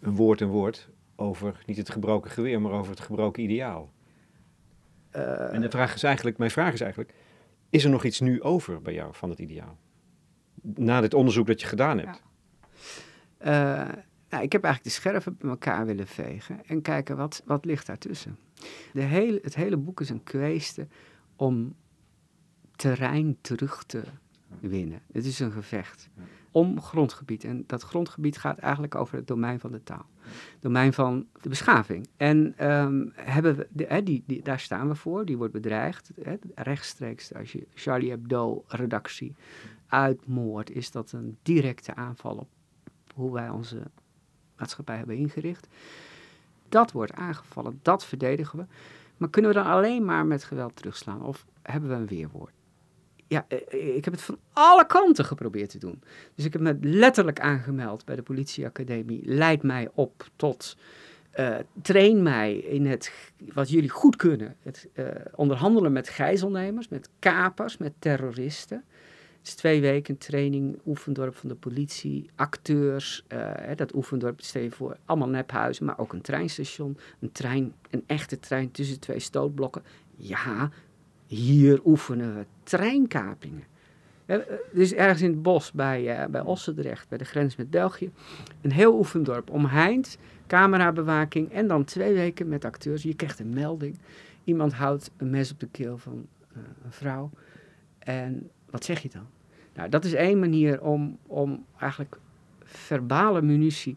een 0.00 0.14
woord 0.14 0.40
en 0.40 0.48
woord, 0.48 0.88
over 1.16 1.62
niet 1.66 1.76
het 1.76 1.90
gebroken 1.90 2.30
geweer, 2.30 2.60
maar 2.60 2.72
over 2.72 2.90
het 2.90 3.00
gebroken 3.00 3.42
ideaal. 3.42 3.92
Uh, 5.16 5.54
en 5.54 5.60
de 5.60 5.70
vraag 5.70 5.94
is 5.94 6.02
eigenlijk, 6.02 6.38
mijn 6.38 6.50
vraag 6.50 6.72
is 6.72 6.80
eigenlijk, 6.80 7.14
is 7.70 7.84
er 7.84 7.90
nog 7.90 8.04
iets 8.04 8.20
nu 8.20 8.42
over 8.42 8.82
bij 8.82 8.94
jou 8.94 9.14
van 9.14 9.30
het 9.30 9.38
ideaal? 9.38 9.78
Na 10.62 11.00
dit 11.00 11.14
onderzoek 11.14 11.46
dat 11.46 11.60
je 11.60 11.66
gedaan 11.66 11.98
hebt. 11.98 12.22
Ja. 13.38 13.82
Uh, 13.86 13.92
nou, 14.28 14.42
ik 14.42 14.52
heb 14.52 14.64
eigenlijk 14.64 14.94
de 14.94 15.00
scherven 15.00 15.36
bij 15.38 15.50
elkaar 15.50 15.86
willen 15.86 16.06
vegen 16.06 16.66
en 16.66 16.82
kijken 16.82 17.16
wat, 17.16 17.42
wat 17.44 17.64
ligt 17.64 17.86
daartussen. 17.86 18.38
De 18.92 19.02
hele, 19.02 19.38
het 19.42 19.54
hele 19.54 19.76
boek 19.76 20.00
is 20.00 20.08
een 20.08 20.22
kweeste 20.22 20.86
om 21.36 21.74
terrein 22.76 23.36
terug 23.40 23.84
te 23.84 24.02
winnen. 24.60 25.00
Het 25.12 25.24
is 25.24 25.38
een 25.38 25.52
gevecht 25.52 26.08
om 26.54 26.80
grondgebied. 26.80 27.44
En 27.44 27.64
dat 27.66 27.82
grondgebied 27.82 28.38
gaat 28.38 28.58
eigenlijk 28.58 28.94
over 28.94 29.16
het 29.16 29.26
domein 29.26 29.60
van 29.60 29.72
de 29.72 29.82
taal. 29.82 30.06
Het 30.22 30.62
domein 30.62 30.92
van 30.92 31.26
de 31.42 31.48
beschaving. 31.48 32.08
En 32.16 32.66
um, 32.70 33.12
hebben 33.14 33.56
we, 33.56 33.66
de, 33.70 34.02
die, 34.02 34.22
die, 34.26 34.42
daar 34.42 34.60
staan 34.60 34.88
we 34.88 34.94
voor, 34.94 35.24
die 35.24 35.36
wordt 35.36 35.52
bedreigd. 35.52 36.10
Hè, 36.22 36.34
rechtstreeks, 36.54 37.34
als 37.34 37.52
je 37.52 37.66
Charlie 37.74 38.10
Hebdo-redactie 38.10 39.34
uitmoordt, 39.86 40.70
is 40.70 40.90
dat 40.90 41.12
een 41.12 41.36
directe 41.42 41.94
aanval 41.94 42.36
op 42.36 42.48
hoe 43.14 43.32
wij 43.32 43.48
onze 43.48 43.82
maatschappij 44.56 44.96
hebben 44.96 45.16
ingericht. 45.16 45.68
Dat 46.68 46.92
wordt 46.92 47.12
aangevallen, 47.12 47.78
dat 47.82 48.04
verdedigen 48.04 48.58
we. 48.58 48.64
Maar 49.16 49.30
kunnen 49.30 49.50
we 49.50 49.56
dan 49.56 49.66
alleen 49.66 50.04
maar 50.04 50.26
met 50.26 50.44
geweld 50.44 50.76
terugslaan? 50.76 51.22
Of 51.22 51.46
hebben 51.62 51.90
we 51.90 51.96
een 51.96 52.06
weerwoord? 52.06 52.52
Ja, 53.34 53.46
ik 53.70 54.04
heb 54.04 54.14
het 54.14 54.22
van 54.22 54.38
alle 54.52 54.86
kanten 54.86 55.24
geprobeerd 55.24 55.70
te 55.70 55.78
doen. 55.78 56.02
Dus 56.34 56.44
ik 56.44 56.52
heb 56.52 56.62
me 56.62 56.76
letterlijk 56.80 57.40
aangemeld 57.40 58.04
bij 58.04 58.16
de 58.16 58.22
politieacademie. 58.22 59.20
Leid 59.24 59.62
mij 59.62 59.88
op 59.94 60.28
tot, 60.36 60.76
uh, 61.38 61.56
train 61.82 62.22
mij 62.22 62.56
in 62.56 62.86
het, 62.86 63.12
wat 63.52 63.70
jullie 63.70 63.88
goed 63.88 64.16
kunnen. 64.16 64.56
Het 64.62 64.88
onderhandelen 65.34 65.92
met 65.92 66.08
gijzelnemers, 66.08 66.88
met 66.88 67.08
kapers, 67.18 67.76
met 67.76 67.92
terroristen. 67.98 68.84
Het 69.38 69.52
is 69.52 69.54
twee 69.54 69.80
weken 69.80 70.18
training, 70.18 70.78
oefendorp 70.86 71.36
van 71.36 71.48
de 71.48 71.54
politie, 71.54 72.30
acteurs. 72.34 73.26
Dat 73.76 73.94
oefendorp, 73.94 74.40
stel 74.40 74.70
voor, 74.70 74.96
allemaal 75.04 75.28
nephuizen, 75.28 75.84
maar 75.84 75.98
ook 75.98 76.12
een 76.12 76.20
treinstation. 76.20 76.98
Een 77.20 77.32
trein, 77.32 77.74
een 77.90 78.04
echte 78.06 78.40
trein 78.40 78.70
tussen 78.70 79.00
twee 79.00 79.18
stootblokken. 79.18 79.82
Ja, 80.16 80.70
hier 81.34 81.80
oefenen 81.84 82.36
we 82.36 82.44
treinkapingen. 82.62 83.64
Dus 84.72 84.92
ergens 84.92 85.22
in 85.22 85.30
het 85.30 85.42
bos 85.42 85.72
bij, 85.72 86.20
uh, 86.20 86.26
bij 86.26 86.40
Ossendrecht, 86.40 87.08
bij 87.08 87.18
de 87.18 87.24
grens 87.24 87.56
met 87.56 87.70
België. 87.70 88.10
Een 88.60 88.72
heel 88.72 88.96
oefendorp, 88.96 89.50
omheind, 89.50 90.18
camerabewaking 90.46 91.52
en 91.52 91.66
dan 91.66 91.84
twee 91.84 92.14
weken 92.14 92.48
met 92.48 92.64
acteurs. 92.64 93.02
Je 93.02 93.14
krijgt 93.14 93.38
een 93.38 93.54
melding. 93.54 93.98
Iemand 94.44 94.72
houdt 94.72 95.10
een 95.16 95.30
mes 95.30 95.52
op 95.52 95.60
de 95.60 95.68
keel 95.68 95.98
van 95.98 96.26
uh, 96.52 96.62
een 96.84 96.92
vrouw. 96.92 97.30
En 97.98 98.50
wat 98.70 98.84
zeg 98.84 99.00
je 99.00 99.08
dan? 99.08 99.26
Nou, 99.74 99.88
dat 99.88 100.04
is 100.04 100.12
één 100.12 100.38
manier 100.38 100.82
om, 100.82 101.18
om 101.26 101.64
eigenlijk 101.78 102.18
verbale 102.62 103.42
munitie 103.42 103.96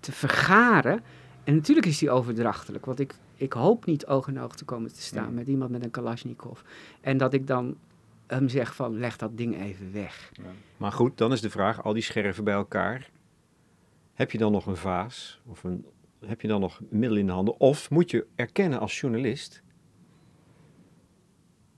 te 0.00 0.12
vergaren. 0.12 1.00
En 1.44 1.54
natuurlijk 1.54 1.86
is 1.86 1.98
die 1.98 2.10
overdrachtelijk, 2.10 2.86
want 2.86 3.00
ik 3.00 3.14
ik 3.40 3.52
hoop 3.52 3.86
niet 3.86 4.06
oog 4.06 4.28
in 4.28 4.40
oog 4.40 4.56
te 4.56 4.64
komen 4.64 4.92
te 4.92 5.02
staan 5.02 5.34
met 5.34 5.46
iemand 5.46 5.70
met 5.70 5.84
een 5.84 5.90
Kalashnikov. 5.90 6.60
En 7.00 7.16
dat 7.16 7.32
ik 7.32 7.46
dan 7.46 7.76
hem 8.26 8.48
zeg 8.48 8.74
van 8.74 8.98
leg 8.98 9.16
dat 9.16 9.36
ding 9.36 9.60
even 9.60 9.92
weg. 9.92 10.30
Ja. 10.32 10.50
Maar 10.76 10.92
goed, 10.92 11.18
dan 11.18 11.32
is 11.32 11.40
de 11.40 11.50
vraag, 11.50 11.82
al 11.82 11.92
die 11.92 12.02
scherven 12.02 12.44
bij 12.44 12.54
elkaar, 12.54 13.10
heb 14.14 14.30
je 14.30 14.38
dan 14.38 14.52
nog 14.52 14.66
een 14.66 14.76
vaas? 14.76 15.40
Of 15.46 15.64
een, 15.64 15.86
heb 16.26 16.40
je 16.40 16.48
dan 16.48 16.60
nog 16.60 16.80
middel 16.88 17.18
in 17.18 17.26
de 17.26 17.32
handen? 17.32 17.60
Of 17.60 17.90
moet 17.90 18.10
je 18.10 18.26
erkennen 18.34 18.80
als 18.80 19.00
journalist 19.00 19.62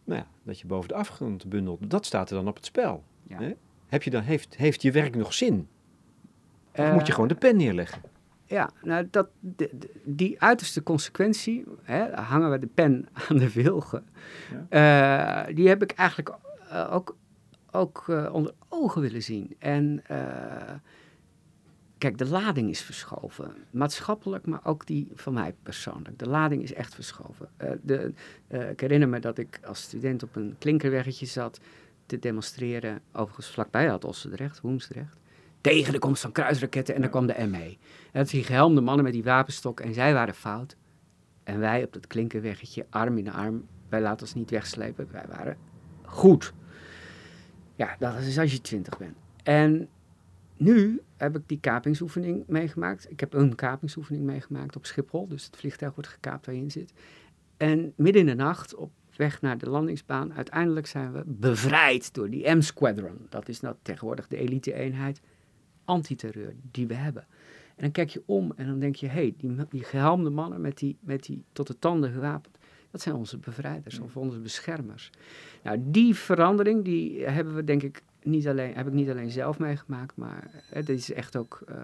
nou 0.05 0.21
ja, 0.21 0.27
dat 0.43 0.61
je 0.61 0.67
boven 0.67 0.89
de 0.89 0.95
afgrond 0.95 1.49
bundelt? 1.49 1.91
Dat 1.91 2.07
staat 2.07 2.31
er 2.31 2.37
dan 2.37 2.49
op 2.49 2.57
het 2.57 2.65
spel. 2.65 3.05
Ja. 3.23 3.55
Heb 3.87 4.03
je 4.03 4.11
dan, 4.11 4.23
heeft, 4.23 4.57
heeft 4.57 4.83
je 4.83 4.93
werk 4.93 5.17
nog 5.17 5.35
zin? 5.35 5.69
Of 6.73 6.85
uh, 6.85 6.93
moet 6.93 7.07
je 7.07 7.13
gewoon 7.13 7.29
de 7.29 7.35
pen 7.35 7.57
neerleggen? 7.57 8.03
Ja, 8.53 8.71
nou, 8.83 9.09
dat, 9.11 9.29
die 10.05 10.41
uiterste 10.43 10.83
consequentie, 10.83 11.65
hè, 11.83 12.11
hangen 12.11 12.51
we 12.51 12.59
de 12.59 12.67
pen 12.67 13.09
aan 13.29 13.37
de 13.37 13.53
wilgen, 13.53 14.05
ja. 14.71 15.47
uh, 15.49 15.55
die 15.55 15.69
heb 15.69 15.83
ik 15.83 15.93
eigenlijk 15.93 16.37
uh, 16.69 16.89
ook, 16.93 17.17
ook 17.71 18.05
uh, 18.11 18.31
onder 18.33 18.55
ogen 18.69 19.01
willen 19.01 19.23
zien. 19.23 19.57
En 19.59 20.03
kijk, 21.99 22.19
de 22.19 22.29
lading 22.29 22.71
is 22.71 22.81
verschoven. 22.81 23.55
Maatschappelijk, 23.71 24.47
maar 24.47 24.65
ook 24.65 24.87
die 24.87 25.11
van 25.15 25.33
mij 25.33 25.55
persoonlijk. 25.63 26.19
De 26.19 26.29
lading 26.29 26.63
is 26.63 26.73
echt 26.73 26.95
verschoven. 26.95 27.49
de, 27.83 28.13
ik 28.49 28.81
herinner 28.81 29.09
me 29.09 29.21
dat 29.21 29.39
ik 29.39 29.61
als 29.65 29.83
student 29.83 30.23
op 30.23 30.37
een 30.37 30.57
klinkerweggetje 30.59 31.27
zat 31.27 31.61
te 32.07 32.19
demonstreren, 32.19 33.01
overigens 33.13 33.51
vlakbij 33.51 33.87
had 33.87 34.05
Ossendrecht, 34.05 34.61
Woensdrecht 34.61 35.22
tegen 35.63 35.93
de 35.93 35.99
komst 35.99 36.23
van 36.23 36.33
kruisraketten 36.33 36.95
en 36.95 37.01
dan 37.01 37.11
kwam 37.11 37.27
de 37.27 37.47
ME. 37.47 37.77
En 38.13 38.21
dat 38.21 38.29
die 38.29 38.45
gehelmde 38.45 38.81
mannen 38.81 39.05
met 39.05 39.13
die 39.13 39.23
wapenstok 39.23 39.81
en 39.81 39.95
zij 39.95 40.15
waren 40.15 40.35
fout. 40.35 40.77
En 41.45 41.59
wij 41.59 41.85
op 41.85 41.93
dat 41.93 42.07
klinkerweggetje, 42.07 42.87
arm 42.91 43.19
in 43.19 43.33
arm, 43.33 43.67
wij 43.89 44.01
laten 44.01 44.27
ons 44.27 44.35
niet 44.35 44.51
wegslepen, 44.51 45.09
wij 45.13 45.25
waren 45.29 45.57
goed. 46.03 46.53
Ja, 47.75 47.97
dat 47.99 48.19
is 48.19 48.39
als 48.39 48.53
je 48.53 48.61
twintig 48.61 48.99
bent. 48.99 49.17
En 49.43 49.89
nu 50.57 51.01
heb 51.17 51.37
ik 51.37 51.43
die 51.47 51.61
kapingsoefening 51.61 52.45
meegemaakt. 52.47 53.11
Ik 53.11 53.21
heb 53.21 53.35
een 53.35 53.55
kapingsoefening 53.55 54.25
meegemaakt 54.25 54.77
op 54.77 54.87
Schiphol, 54.87 55.29
dus 55.29 55.45
het 55.45 55.57
vliegtuig 55.57 55.95
wordt 55.95 56.11
gekaapt 56.11 56.47
waar 56.47 56.55
je 56.55 56.61
in 56.61 56.71
zit. 56.71 56.93
En 57.57 57.93
midden 57.97 58.21
in 58.21 58.27
de 58.27 58.35
nacht, 58.35 58.75
op 58.75 58.91
weg 59.17 59.41
naar 59.41 59.59
de 59.59 59.71
landingsbaan, 59.71 60.33
uiteindelijk 60.35 60.87
zijn 60.87 61.13
we 61.13 61.23
bevrijd 61.27 62.15
door 62.15 62.31
die 62.31 62.51
M-Squadron. 62.51 63.27
Dat 63.29 63.49
is 63.49 63.61
nou 63.61 63.75
tegenwoordig 63.83 64.29
de 64.29 64.37
elite-eenheid 64.37 65.21
antiterreur 65.85 66.55
die 66.71 66.87
we 66.87 66.95
hebben. 66.95 67.27
En 67.77 67.83
dan 67.83 67.91
kijk 67.91 68.11
je 68.11 68.23
om 68.27 68.53
en 68.57 68.67
dan 68.67 68.79
denk 68.79 68.95
je, 68.95 69.07
hé, 69.07 69.13
hey, 69.13 69.35
die, 69.37 69.57
die 69.69 69.85
gehelmde 69.85 70.31
mannen 70.31 70.61
met 70.61 70.79
die, 70.79 70.97
met 71.01 71.25
die 71.25 71.45
tot 71.53 71.67
de 71.67 71.79
tanden 71.79 72.13
gewapend, 72.13 72.59
dat 72.91 73.01
zijn 73.01 73.15
onze 73.15 73.39
bevrijders 73.39 73.99
of 73.99 74.17
onze 74.17 74.39
beschermers. 74.39 75.11
Nou, 75.63 75.79
die 75.81 76.15
verandering, 76.15 76.85
die 76.85 77.25
hebben 77.25 77.55
we 77.55 77.65
denk 77.65 77.83
ik 77.83 78.03
niet 78.23 78.49
alleen, 78.49 78.75
heb 78.75 78.87
ik 78.87 78.93
niet 78.93 79.11
alleen 79.11 79.31
zelf 79.31 79.59
meegemaakt, 79.59 80.17
maar 80.17 80.51
het 80.67 80.89
is 80.89 81.13
echt 81.13 81.37
ook 81.37 81.63
uh, 81.69 81.77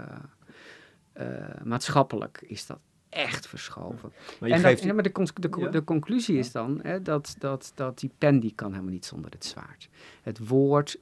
uh, 1.20 1.62
maatschappelijk 1.64 2.42
is 2.46 2.66
dat 2.66 2.78
echt 3.08 3.46
verschoven. 3.46 4.12
Maar, 4.40 4.50
en 4.50 4.62
dat, 4.62 4.82
ja, 4.82 4.92
maar 4.92 5.02
de, 5.02 5.12
de, 5.34 5.48
ja. 5.58 5.68
de 5.68 5.84
conclusie 5.84 6.38
is 6.38 6.52
dan 6.52 6.80
hè, 6.82 7.02
dat, 7.02 7.34
dat, 7.38 7.72
dat 7.74 7.98
die 7.98 8.10
pen 8.18 8.40
die 8.40 8.52
kan 8.54 8.70
helemaal 8.70 8.92
niet 8.92 9.06
zonder 9.06 9.30
het 9.30 9.44
zwaard. 9.44 9.88
Het 10.22 10.48
woord 10.48 10.98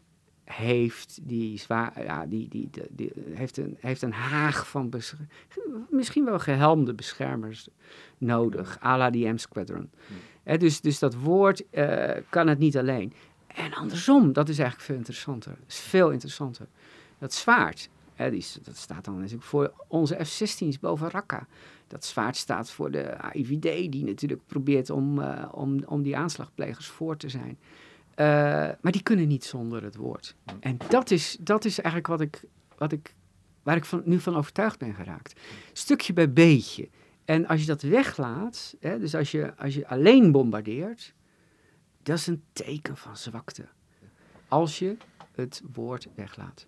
heeft 0.47 1.19
die 1.23 1.59
zwaar, 1.59 2.05
ja, 2.05 2.27
die, 2.27 2.49
die, 2.49 2.71
die, 2.91 3.13
heeft, 3.31 3.57
een, 3.57 3.77
heeft 3.81 4.03
een 4.03 4.13
haag 4.13 4.69
van 4.69 4.93
misschien 5.91 6.25
wel 6.25 6.39
gehelmde 6.39 6.95
beschermers 6.95 7.69
nodig, 8.19 8.79
à 8.83 8.97
la 8.97 9.11
die 9.11 9.33
M-Squadron. 9.33 9.91
Hmm. 10.07 10.59
dus, 10.59 10.81
dus 10.81 10.99
dat 10.99 11.15
woord 11.15 11.63
uh, 11.71 12.11
kan 12.29 12.47
het 12.47 12.59
niet 12.59 12.77
alleen. 12.77 13.13
En 13.47 13.73
andersom, 13.73 14.33
dat 14.33 14.49
is 14.49 14.59
eigenlijk 14.59 14.89
veel 14.89 14.97
interessanter. 14.97 15.51
Dat 15.51 15.69
is 15.69 15.79
veel 15.79 16.11
interessanter. 16.11 16.67
Dat 17.19 17.35
zwaard, 17.35 17.89
hè, 18.15 18.31
die, 18.31 18.45
dat 18.63 18.77
staat 18.77 19.05
dan 19.05 19.17
natuurlijk 19.19 19.45
voor 19.45 19.73
onze 19.89 20.25
F-16's 20.25 20.79
boven 20.79 21.11
Raqqa. 21.11 21.47
Dat 21.87 22.05
zwaard 22.05 22.37
staat 22.37 22.71
voor 22.71 22.91
de 22.91 23.19
AIVD, 23.19 23.93
die 23.93 24.05
natuurlijk 24.05 24.47
probeert 24.47 24.91
om, 24.91 25.19
uh, 25.19 25.45
om, 25.53 25.85
om 25.85 26.03
die 26.03 26.17
aanslagplegers 26.17 26.87
voor 26.87 27.17
te 27.17 27.29
zijn. 27.29 27.59
Uh, 28.17 28.27
maar 28.81 28.93
die 28.93 29.03
kunnen 29.03 29.29
niet 29.29 29.45
zonder 29.45 29.83
het 29.83 29.97
woord. 29.97 30.37
En 30.61 30.77
dat 30.89 31.11
is, 31.11 31.37
dat 31.41 31.65
is 31.65 31.79
eigenlijk 31.79 32.07
wat 32.07 32.21
ik, 32.21 32.45
wat 32.77 32.93
ik, 32.93 33.15
waar 33.63 33.77
ik 33.77 33.85
van, 33.85 34.03
nu 34.05 34.21
van 34.21 34.37
overtuigd 34.37 34.79
ben 34.79 34.95
geraakt. 34.95 35.41
Stukje 35.73 36.13
bij 36.13 36.33
beetje. 36.33 36.89
En 37.25 37.47
als 37.47 37.61
je 37.61 37.67
dat 37.67 37.83
weglaat, 37.83 38.77
hè, 38.81 38.99
dus 38.99 39.15
als 39.15 39.31
je, 39.31 39.57
als 39.57 39.75
je 39.75 39.89
alleen 39.89 40.33
bombardeert, 40.33 41.15
dat 42.03 42.19
is 42.19 42.27
een 42.27 42.43
teken 42.53 42.97
van 42.97 43.17
zwakte. 43.17 43.69
Als 44.49 44.79
je 44.79 44.97
het 45.35 45.63
woord 45.73 46.09
weglaat. 46.15 46.67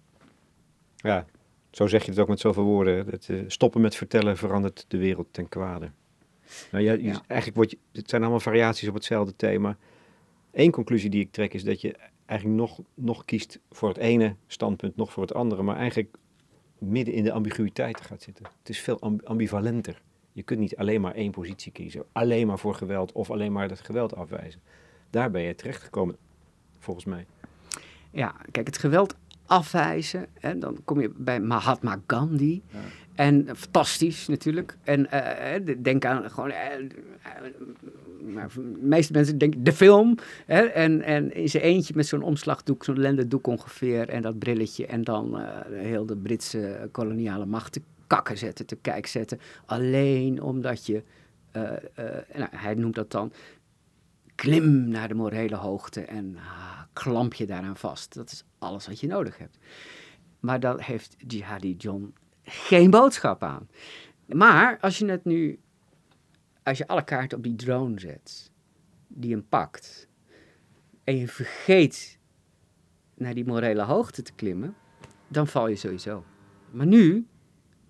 Ja, 0.96 1.26
zo 1.70 1.86
zeg 1.86 2.04
je 2.04 2.10
het 2.10 2.20
ook 2.20 2.28
met 2.28 2.40
zoveel 2.40 2.64
woorden. 2.64 3.06
Het, 3.06 3.28
uh, 3.28 3.44
stoppen 3.46 3.80
met 3.80 3.94
vertellen 3.94 4.36
verandert 4.36 4.84
de 4.88 4.98
wereld 4.98 5.26
ten 5.30 5.48
kwade. 5.48 5.90
Nou, 6.70 6.84
ja, 6.84 6.92
ja. 6.92 7.22
Eigenlijk 7.26 7.54
wordt 7.54 7.70
je, 7.70 7.78
het 7.92 8.10
zijn 8.10 8.22
allemaal 8.22 8.40
variaties 8.40 8.88
op 8.88 8.94
hetzelfde 8.94 9.36
thema. 9.36 9.76
Eén 10.58 10.70
conclusie 10.70 11.10
die 11.10 11.20
ik 11.20 11.32
trek 11.32 11.54
is 11.54 11.64
dat 11.64 11.80
je 11.80 11.94
eigenlijk 12.26 12.60
nog, 12.60 12.80
nog 12.94 13.24
kiest 13.24 13.60
voor 13.70 13.88
het 13.88 13.96
ene 13.96 14.36
standpunt, 14.46 14.96
nog 14.96 15.12
voor 15.12 15.22
het 15.22 15.34
andere. 15.34 15.62
Maar 15.62 15.76
eigenlijk 15.76 16.16
midden 16.78 17.14
in 17.14 17.24
de 17.24 17.32
ambiguïteiten 17.32 18.04
gaat 18.04 18.22
zitten. 18.22 18.46
Het 18.58 18.68
is 18.68 18.80
veel 18.80 19.20
ambivalenter. 19.24 20.02
Je 20.32 20.42
kunt 20.42 20.60
niet 20.60 20.76
alleen 20.76 21.00
maar 21.00 21.14
één 21.14 21.30
positie 21.30 21.72
kiezen, 21.72 22.04
alleen 22.12 22.46
maar 22.46 22.58
voor 22.58 22.74
geweld 22.74 23.12
of 23.12 23.30
alleen 23.30 23.52
maar 23.52 23.68
het 23.68 23.80
geweld 23.80 24.14
afwijzen. 24.14 24.60
Daar 25.10 25.30
ben 25.30 25.42
je 25.42 25.54
terechtgekomen, 25.54 26.16
volgens 26.78 27.04
mij. 27.04 27.26
Ja, 28.10 28.34
kijk, 28.50 28.66
het 28.66 28.78
geweld 28.78 29.14
afwijzen. 29.46 30.26
En 30.40 30.60
dan 30.60 30.78
kom 30.84 31.00
je 31.00 31.10
bij 31.16 31.40
Mahatma 31.40 32.00
Gandhi. 32.06 32.62
En 33.18 33.56
fantastisch 33.56 34.28
natuurlijk. 34.28 34.76
En 34.82 35.08
uh, 35.14 35.74
denk 35.82 36.04
aan 36.04 36.30
gewoon. 36.30 36.48
Uh, 36.48 36.56
de 38.54 38.78
meeste 38.80 39.12
mensen 39.12 39.38
denken 39.38 39.64
de 39.64 39.72
film. 39.72 40.18
Hè, 40.46 40.60
en, 40.60 41.02
en 41.02 41.34
in 41.34 41.48
zijn 41.48 41.62
eentje 41.62 41.94
met 41.96 42.06
zo'n 42.06 42.22
omslagdoek, 42.22 42.84
zo'n 42.84 42.98
lendendoek 42.98 43.46
ongeveer. 43.46 44.08
En 44.08 44.22
dat 44.22 44.38
brilletje. 44.38 44.86
En 44.86 45.02
dan 45.04 45.40
heel 45.70 46.06
de 46.06 46.16
Britse 46.16 46.88
koloniale 46.92 47.46
macht 47.46 47.72
te 47.72 47.82
kakken 48.06 48.38
zetten, 48.38 48.66
te 48.66 48.76
kijk 48.76 49.06
zetten. 49.06 49.40
Alleen 49.66 50.42
omdat 50.42 50.86
je. 50.86 51.02
nou, 52.32 52.50
hij 52.50 52.74
noemt 52.74 52.94
dat 52.94 53.10
dan. 53.10 53.32
Klim 54.34 54.88
naar 54.88 55.08
de 55.08 55.14
morele 55.14 55.56
hoogte 55.56 56.00
en 56.00 56.36
ah, 56.36 56.80
klamp 56.92 57.34
je 57.34 57.46
daaraan 57.46 57.76
vast. 57.76 58.14
Dat 58.14 58.30
is 58.30 58.44
alles 58.58 58.86
wat 58.86 59.00
je 59.00 59.06
nodig 59.06 59.38
hebt. 59.38 59.58
Maar 60.40 60.60
daar 60.60 60.84
heeft 60.84 61.16
Jihadi 61.26 61.74
John 61.76 62.14
geen 62.48 62.90
boodschap 62.90 63.42
aan. 63.42 63.68
Maar 64.26 64.78
als 64.80 64.98
je 64.98 65.06
het 65.06 65.24
nu, 65.24 65.60
als 66.62 66.78
je 66.78 66.86
alle 66.86 67.04
kaarten 67.04 67.38
op 67.38 67.44
die 67.44 67.54
drone 67.54 68.00
zet, 68.00 68.50
die 69.08 69.32
hem 69.32 69.48
pakt, 69.48 70.08
en 71.04 71.16
je 71.16 71.28
vergeet 71.28 72.18
naar 73.14 73.34
die 73.34 73.44
morele 73.44 73.82
hoogte 73.82 74.22
te 74.22 74.32
klimmen, 74.32 74.74
dan 75.28 75.46
val 75.46 75.68
je 75.68 75.76
sowieso. 75.76 76.24
Maar 76.70 76.86
nu, 76.86 77.26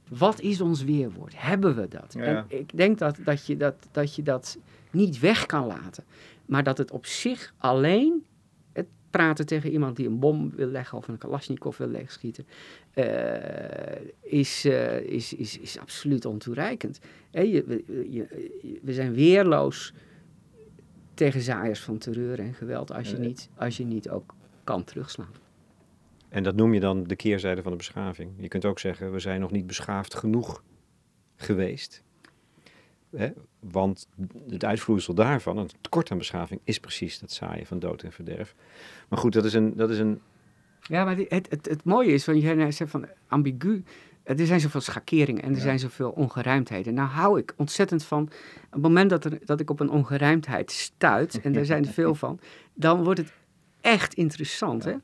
wat 0.08 0.40
is 0.40 0.60
ons 0.60 0.84
weerwoord? 0.84 1.34
Hebben 1.36 1.76
we 1.76 1.88
dat? 1.88 2.14
En 2.14 2.44
ik 2.48 2.76
denk 2.76 2.98
dat, 2.98 3.18
dat, 3.24 3.46
je 3.46 3.56
dat, 3.56 3.74
dat 3.90 4.14
je 4.14 4.22
dat 4.22 4.58
niet 4.90 5.18
weg 5.18 5.46
kan 5.46 5.66
laten. 5.66 6.04
Maar 6.46 6.62
dat 6.62 6.78
het 6.78 6.90
op 6.90 7.06
zich 7.06 7.54
alleen 7.56 8.26
praten 9.10 9.46
tegen 9.46 9.70
iemand 9.70 9.96
die 9.96 10.06
een 10.06 10.18
bom 10.18 10.50
wil 10.56 10.66
leggen 10.66 10.98
of 10.98 11.08
een 11.08 11.18
Kalashnikov 11.18 11.78
wil 11.78 11.88
leegschieten, 11.88 12.46
uh, 12.94 13.04
is, 14.20 14.64
uh, 14.64 15.00
is, 15.00 15.34
is, 15.34 15.58
is 15.58 15.78
absoluut 15.78 16.24
ontoereikend. 16.24 17.00
je, 17.30 17.84
je, 18.10 18.26
we 18.82 18.92
zijn 18.92 19.14
weerloos 19.14 19.92
tegen 21.14 21.40
zaaiers 21.40 21.80
van 21.80 21.98
terreur 21.98 22.38
en 22.38 22.54
geweld 22.54 22.92
als 22.92 23.10
je, 23.10 23.18
niet, 23.18 23.48
als 23.56 23.76
je 23.76 23.84
niet 23.84 24.08
ook 24.10 24.34
kan 24.64 24.84
terugslaan. 24.84 25.32
En 26.28 26.42
dat 26.42 26.56
noem 26.56 26.74
je 26.74 26.80
dan 26.80 27.04
de 27.04 27.16
keerzijde 27.16 27.62
van 27.62 27.70
de 27.70 27.76
beschaving. 27.76 28.30
Je 28.36 28.48
kunt 28.48 28.64
ook 28.64 28.78
zeggen, 28.78 29.12
we 29.12 29.18
zijn 29.18 29.40
nog 29.40 29.50
niet 29.50 29.66
beschaafd 29.66 30.14
genoeg 30.14 30.62
geweest. 31.36 32.02
Hè? 33.16 33.28
Want 33.60 34.08
het 34.48 34.64
uitvloeisel 34.64 35.14
daarvan, 35.14 35.56
een 35.56 35.70
tekort 35.80 36.10
aan 36.10 36.18
beschaving, 36.18 36.60
is 36.64 36.80
precies 36.80 37.18
dat 37.18 37.32
zaaien 37.32 37.66
van 37.66 37.78
dood 37.78 38.02
en 38.02 38.12
verderf. 38.12 38.54
Maar 39.08 39.18
goed, 39.18 39.32
dat 39.32 39.44
is 39.44 39.54
een. 39.54 39.76
Dat 39.76 39.90
is 39.90 39.98
een... 39.98 40.20
Ja, 40.82 41.04
maar 41.04 41.16
het, 41.16 41.46
het, 41.50 41.68
het, 41.68 41.84
mooie 41.84 42.12
is, 42.12 42.24
want 42.24 42.42
jij 42.42 42.72
zegt 42.72 42.90
van 42.90 43.06
ambigu. 43.28 43.82
Er 44.22 44.46
zijn 44.46 44.60
zoveel 44.60 44.80
schakeringen 44.80 45.42
en 45.42 45.54
er 45.54 45.60
zijn 45.60 45.78
zoveel 45.78 46.10
ongeruimdheden. 46.10 46.94
Nou 46.94 47.08
hou 47.08 47.38
ik 47.38 47.54
ontzettend 47.56 48.04
van. 48.04 48.22
Op 48.22 48.70
het 48.70 48.82
moment 48.82 49.10
dat, 49.10 49.24
er, 49.24 49.38
dat 49.44 49.60
ik 49.60 49.70
op 49.70 49.80
een 49.80 49.90
ongeruimdheid 49.90 50.70
stuit, 50.70 51.40
en 51.40 51.52
daar 51.52 51.64
zijn 51.64 51.84
er 51.86 51.92
veel 51.92 52.14
van, 52.14 52.40
dan 52.74 53.04
wordt 53.04 53.20
het 53.20 53.32
echt 53.80 54.14
interessant. 54.14 54.84
Hè? 54.84 54.92
Uh, 54.92 55.00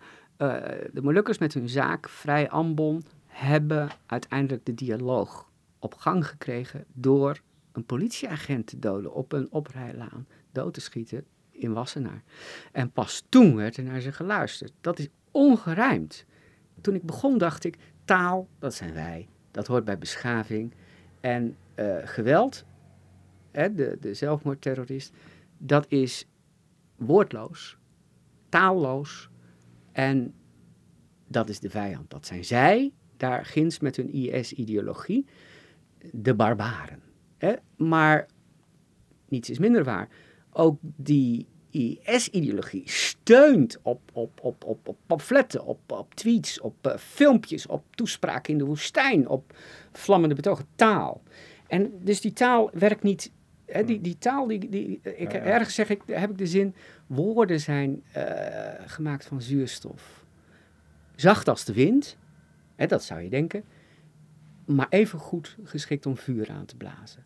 de 0.93 1.03
Molukkers 1.03 1.39
met 1.39 1.55
hun 1.55 1.69
zaak, 1.69 2.09
Vrij 2.09 2.51
Ambon, 2.51 3.05
hebben 3.27 3.89
uiteindelijk 4.07 4.67
de 4.67 4.75
dialoog 4.75 5.51
op 5.79 5.95
gang 5.95 6.27
gekregen 6.27 6.85
door 6.93 7.41
een 7.75 7.85
politieagent 7.85 8.67
te 8.67 8.79
doden 8.79 9.13
op 9.13 9.33
een 9.33 9.53
oprijlaan, 9.53 10.27
dood 10.53 10.75
te 10.75 10.81
schieten 10.81 11.25
in 11.51 11.73
Wassenaar. 11.73 12.23
En 12.73 12.91
pas 12.91 13.25
toen 13.29 13.57
werd 13.57 13.77
er 13.77 13.85
naar 13.85 14.01
ze 14.01 14.13
geluisterd. 14.13 14.73
Dat 14.81 14.99
is 14.99 15.09
ongerijmd. 15.31 16.27
Toen 16.81 16.95
ik 16.95 17.03
begon 17.03 17.39
dacht 17.39 17.65
ik, 17.65 17.77
taal, 18.05 18.49
dat 18.59 18.75
zijn 18.75 18.95
wij. 18.95 19.29
Dat 19.51 19.67
hoort 19.67 19.85
bij 19.85 19.99
beschaving. 19.99 20.75
En 21.21 21.57
uh, 21.77 21.97
geweld, 22.05 22.65
hè, 23.51 23.75
de, 23.75 23.97
de 24.01 24.15
zelfmoordterrorist, 24.15 25.13
dat 25.59 25.87
is 25.89 26.27
woordloos, 26.97 27.79
taalloos 28.49 29.31
en 29.93 30.35
dat 31.29 31.49
is 31.49 31.61
de 31.61 31.71
vijand. 31.71 32.11
Dat 32.11 32.27
zijn 32.27 32.45
zij, 32.45 32.93
daar 33.17 33.45
ginds 33.45 33.79
met 33.79 33.97
hun 33.97 34.13
IS-ideologie, 34.13 35.27
de 36.13 36.35
barbaren. 36.35 37.03
Hè? 37.45 37.55
Maar 37.77 38.27
niets 39.29 39.51
is 39.51 39.59
minder 39.59 39.85
waar. 39.85 40.09
Ook 40.53 40.79
die 40.81 41.47
IS-ideologie 41.71 42.83
steunt 42.87 43.79
op, 43.83 44.01
op, 44.13 44.41
op, 44.43 44.65
op, 44.65 44.89
op 44.89 44.97
pamfletten, 45.07 45.65
op, 45.65 45.93
op 45.93 46.15
tweets, 46.15 46.61
op 46.61 46.87
uh, 46.87 46.97
filmpjes, 46.97 47.67
op 47.67 47.85
toespraken 47.97 48.53
in 48.53 48.59
de 48.59 48.65
woestijn, 48.65 49.29
op 49.29 49.57
vlammende 49.93 50.35
betogen 50.35 50.67
taal. 50.77 51.23
En 51.67 51.93
dus 52.03 52.21
die 52.21 52.33
taal 52.33 52.71
werkt 52.73 53.03
niet. 53.03 53.31
Hè, 53.67 53.85
die, 53.85 54.01
die 54.01 54.19
taal, 54.19 54.47
die, 54.47 54.69
die, 54.69 55.01
ik, 55.03 55.33
ergens 55.33 55.75
zeg 55.75 55.89
ik, 55.89 56.03
heb 56.07 56.31
ik 56.31 56.39
de 56.39 56.47
zin, 56.47 56.75
woorden 57.07 57.61
zijn 57.61 58.03
uh, 58.17 58.25
gemaakt 58.87 59.25
van 59.25 59.43
zuurstof. 59.43 60.25
Zacht 61.15 61.49
als 61.49 61.65
de 61.65 61.73
wind, 61.73 62.17
hè, 62.77 62.87
dat 62.87 63.05
zou 63.05 63.21
je 63.21 63.29
denken, 63.29 63.65
maar 64.65 64.87
even 64.89 65.19
goed 65.19 65.57
geschikt 65.65 66.07
om 66.07 66.17
vuur 66.17 66.51
aan 66.51 66.65
te 66.65 66.77
blazen. 66.77 67.25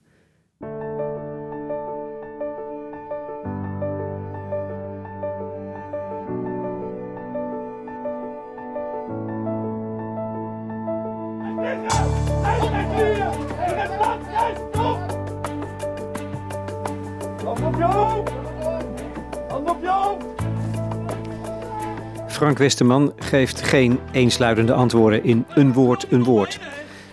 Frank 22.27 22.59
Westerman 22.59 23.13
geeft 23.17 23.63
geen 23.63 23.99
eensluidende 24.13 24.73
antwoorden 24.73 25.25
in 25.25 25.45
een 25.55 25.73
woord 25.73 26.07
een 26.11 26.25
woord. 26.25 26.61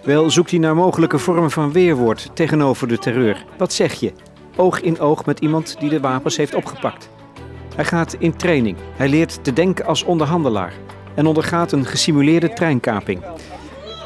Wel 0.05 0.29
zoekt 0.29 0.49
hij 0.49 0.59
naar 0.59 0.75
mogelijke 0.75 1.17
vormen 1.17 1.51
van 1.51 1.71
weerwoord 1.71 2.35
tegenover 2.35 2.87
de 2.87 2.97
terreur. 2.97 3.45
Wat 3.57 3.73
zeg 3.73 3.93
je? 3.93 4.13
Oog 4.55 4.81
in 4.81 4.99
oog 4.99 5.25
met 5.25 5.39
iemand 5.39 5.79
die 5.79 5.89
de 5.89 5.99
wapens 5.99 6.37
heeft 6.37 6.55
opgepakt. 6.55 7.09
Hij 7.75 7.85
gaat 7.85 8.13
in 8.13 8.35
training. 8.35 8.77
Hij 8.95 9.09
leert 9.09 9.43
te 9.43 9.53
denken 9.53 9.85
als 9.85 10.03
onderhandelaar 10.03 10.73
en 11.15 11.25
ondergaat 11.25 11.71
een 11.71 11.85
gesimuleerde 11.85 12.53
treinkaping. 12.53 13.23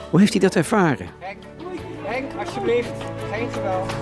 Hoe 0.10 0.20
heeft 0.20 0.32
hij 0.32 0.42
dat 0.42 0.56
ervaren? 0.56 1.08
Henk, 2.04 2.34
alsjeblieft, 2.40 2.94
geen 3.32 3.50
geweld. 3.50 3.94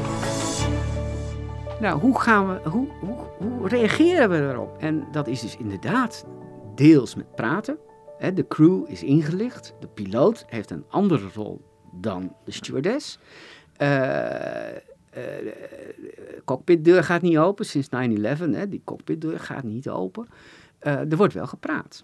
Nou, 1.79 1.99
hoe, 1.99 2.19
gaan 2.19 2.47
we, 2.47 2.69
hoe, 2.69 2.87
hoe, 2.99 3.17
hoe 3.37 3.67
reageren 3.67 4.29
we 4.29 4.49
erop? 4.49 4.77
En 4.79 5.07
dat 5.11 5.27
is 5.27 5.41
dus 5.41 5.57
inderdaad 5.57 6.25
deels 6.75 7.15
met 7.15 7.35
praten. 7.35 7.77
De 8.33 8.47
crew 8.47 8.83
is 8.87 9.03
ingelicht. 9.03 9.73
De 9.79 9.87
piloot 9.87 10.45
heeft 10.47 10.71
een 10.71 10.85
andere 10.89 11.27
rol 11.33 11.61
dan 11.91 12.35
de 12.45 12.51
stewardess. 12.51 13.19
Uh, 13.81 13.87
uh, 15.17 15.23
cockpitdeur 16.45 17.03
gaat 17.03 17.21
niet 17.21 17.37
open 17.37 17.65
sinds 17.65 17.87
9-11. 17.87 18.69
Die 18.69 18.81
cockpitdeur 18.83 19.39
gaat 19.39 19.63
niet 19.63 19.89
open. 19.89 20.27
Uh, 20.81 21.11
er 21.11 21.17
wordt 21.17 21.33
wel 21.33 21.47
gepraat. 21.47 22.03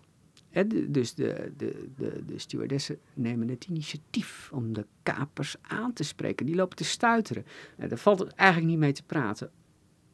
Hè, 0.50 0.68
dus 0.92 1.14
de, 1.14 1.52
de, 1.58 1.90
de, 1.98 2.26
de 2.26 2.40
stewardessen 2.40 3.00
nemen 3.14 3.50
het 3.50 3.66
initiatief 3.66 4.50
om 4.54 4.74
de 4.74 4.86
kapers 5.04 5.56
aan 5.62 5.94
te 5.94 6.04
spreken. 6.04 6.46
Die 6.46 6.56
lopen 6.56 6.78
te 6.78 6.84
stuiteren. 6.84 7.46
En 7.78 7.90
daar 7.90 7.98
valt 7.98 8.34
eigenlijk 8.34 8.70
niet 8.72 8.80
mee 8.80 8.92
te 8.92 9.04
praten. 9.04 9.52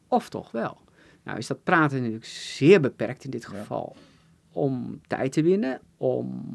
Of 0.08 0.30
toch 0.30 0.52
wel. 0.52 0.78
Nou 1.24 1.38
is 1.38 1.48
dat 1.48 1.64
praten 1.64 1.98
natuurlijk 1.98 2.26
zeer 2.26 2.80
beperkt 2.80 3.24
in 3.24 3.30
dit 3.30 3.46
geval. 3.46 3.96
Om 4.52 5.02
tijd 5.08 5.32
te 5.32 5.42
winnen, 5.42 5.82
om 5.98 6.46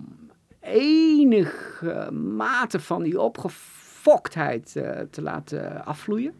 enige 0.64 2.10
mate 2.12 2.80
van 2.80 3.02
die 3.02 3.20
opgefoktheid 3.20 4.74
uh, 4.76 5.00
te 5.10 5.22
laten 5.22 5.84
afvloeien. 5.84 6.34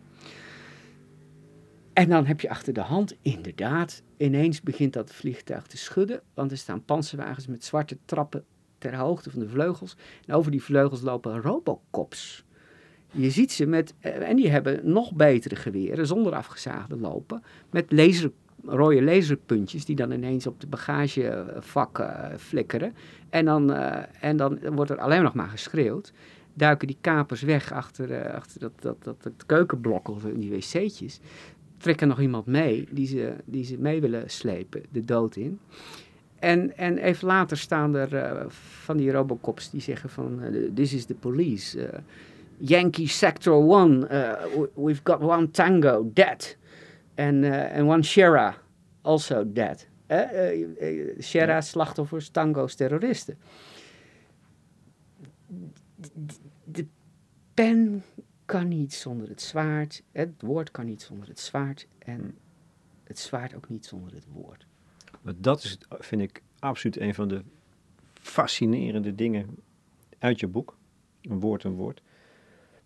En 1.93 2.09
dan 2.09 2.27
heb 2.27 2.41
je 2.41 2.51
achter 2.51 2.73
de 2.73 2.81
hand 2.81 3.17
inderdaad, 3.23 4.03
ineens 4.17 4.63
begint 4.63 4.93
dat 4.93 5.13
vliegtuig 5.13 5.67
te 5.67 5.77
schudden, 5.77 6.21
want 6.35 6.51
er 6.51 6.57
staan 6.57 6.85
panzerwagens 6.85 7.47
met 7.47 7.65
zwarte 7.65 7.99
trappen 8.05 8.45
ter 8.79 8.97
hoogte 8.97 9.31
van 9.31 9.41
de 9.41 9.49
vleugels. 9.49 9.97
En 10.27 10.35
over 10.35 10.51
die 10.51 10.63
vleugels 10.63 11.01
lopen 11.01 11.41
robocops. 11.41 12.45
Je 13.11 13.31
ziet 13.31 13.53
ze 13.53 13.67
met, 13.67 13.95
eh, 14.01 14.29
en 14.29 14.37
die 14.37 14.51
hebben 14.51 14.81
nog 14.93 15.13
betere 15.13 15.57
geweren, 15.57 16.07
zonder 16.07 16.35
afgezaagde 16.35 16.97
lopen, 16.97 17.43
met 17.71 17.93
laser 17.93 18.33
rode 18.67 19.03
laserpuntjes 19.03 19.85
die 19.85 19.97
dan 19.97 20.11
ineens 20.11 20.47
op 20.47 20.61
de 20.61 20.67
bagagevak 20.67 21.99
uh, 21.99 22.25
flikkeren. 22.37 22.95
En 23.31 23.45
dan, 23.45 23.71
uh, 23.71 23.97
en 24.21 24.37
dan 24.37 24.59
wordt 24.73 24.91
er 24.91 24.99
alleen 24.99 25.23
nog 25.23 25.35
maar 25.35 25.49
geschreeuwd. 25.49 26.13
Duiken 26.55 26.87
die 26.87 26.97
kapers 27.01 27.43
weg 27.43 27.73
achter, 27.73 28.11
uh, 28.11 28.35
achter 28.35 28.61
dat, 28.61 28.73
dat, 28.81 28.97
dat, 29.05 29.23
dat 29.23 29.47
keukenblok 29.47 30.09
of 30.09 30.23
die 30.23 30.51
wc'tjes. 30.51 31.21
Trekken 31.79 32.09
nog 32.09 32.21
iemand 32.21 32.47
mee 32.47 32.89
die 32.91 33.07
ze, 33.07 33.35
die 33.45 33.65
ze 33.65 33.79
mee 33.79 34.01
willen 34.01 34.31
slepen, 34.31 34.83
de 34.91 35.05
dood 35.05 35.37
in. 35.37 35.59
En, 36.39 36.77
en 36.77 36.99
even 36.99 37.27
later 37.27 37.57
staan 37.57 37.95
er 37.95 38.45
van 38.49 38.97
die 38.97 39.13
robocops 39.13 39.71
die 39.71 39.81
zeggen 39.81 40.11
van... 40.11 40.41
this 40.75 40.93
is 40.93 41.05
the 41.05 41.15
police. 41.15 41.91
Yankee 42.59 43.07
Sector 43.07 43.81
1, 43.81 44.09
we've 44.75 45.01
got 45.05 45.21
one 45.21 45.51
tango, 45.51 46.11
dead. 46.13 46.57
En 47.15 47.43
uh, 47.43 47.89
one 47.89 48.03
Shera, 48.03 48.57
also 49.03 49.53
dead. 49.53 49.89
Eh, 50.07 50.59
uh, 50.59 51.21
Shera, 51.21 51.61
slachtoffers, 51.61 52.29
tango's, 52.29 52.75
terroristen. 52.75 53.39
De 56.65 56.87
pen 57.55 58.03
kan 58.45 58.69
niet 58.69 58.95
zonder 58.95 59.29
het 59.29 59.43
zwaard, 59.43 60.03
het 60.13 60.43
woord 60.43 60.71
kan 60.71 60.85
niet 60.85 61.03
zonder 61.03 61.29
het 61.29 61.41
zwaard 61.41 61.87
en 61.99 62.39
het 63.05 63.19
zwaard 63.19 63.55
ook 63.55 63.69
niet 63.69 63.87
zonder 63.87 64.13
het 64.13 64.27
woord. 64.33 64.67
Maar 65.23 65.35
dat 65.37 65.63
is, 65.63 65.79
vind 65.89 66.23
ik, 66.23 66.43
absoluut 66.59 67.01
een 67.01 67.15
van 67.15 67.29
de 67.29 67.43
fascinerende 68.13 69.15
dingen 69.15 69.57
uit 70.19 70.41
je 70.41 70.47
boek. 70.47 70.77
Een 71.21 71.41
woord, 71.41 71.65
een 71.65 71.75
woord. 71.75 72.03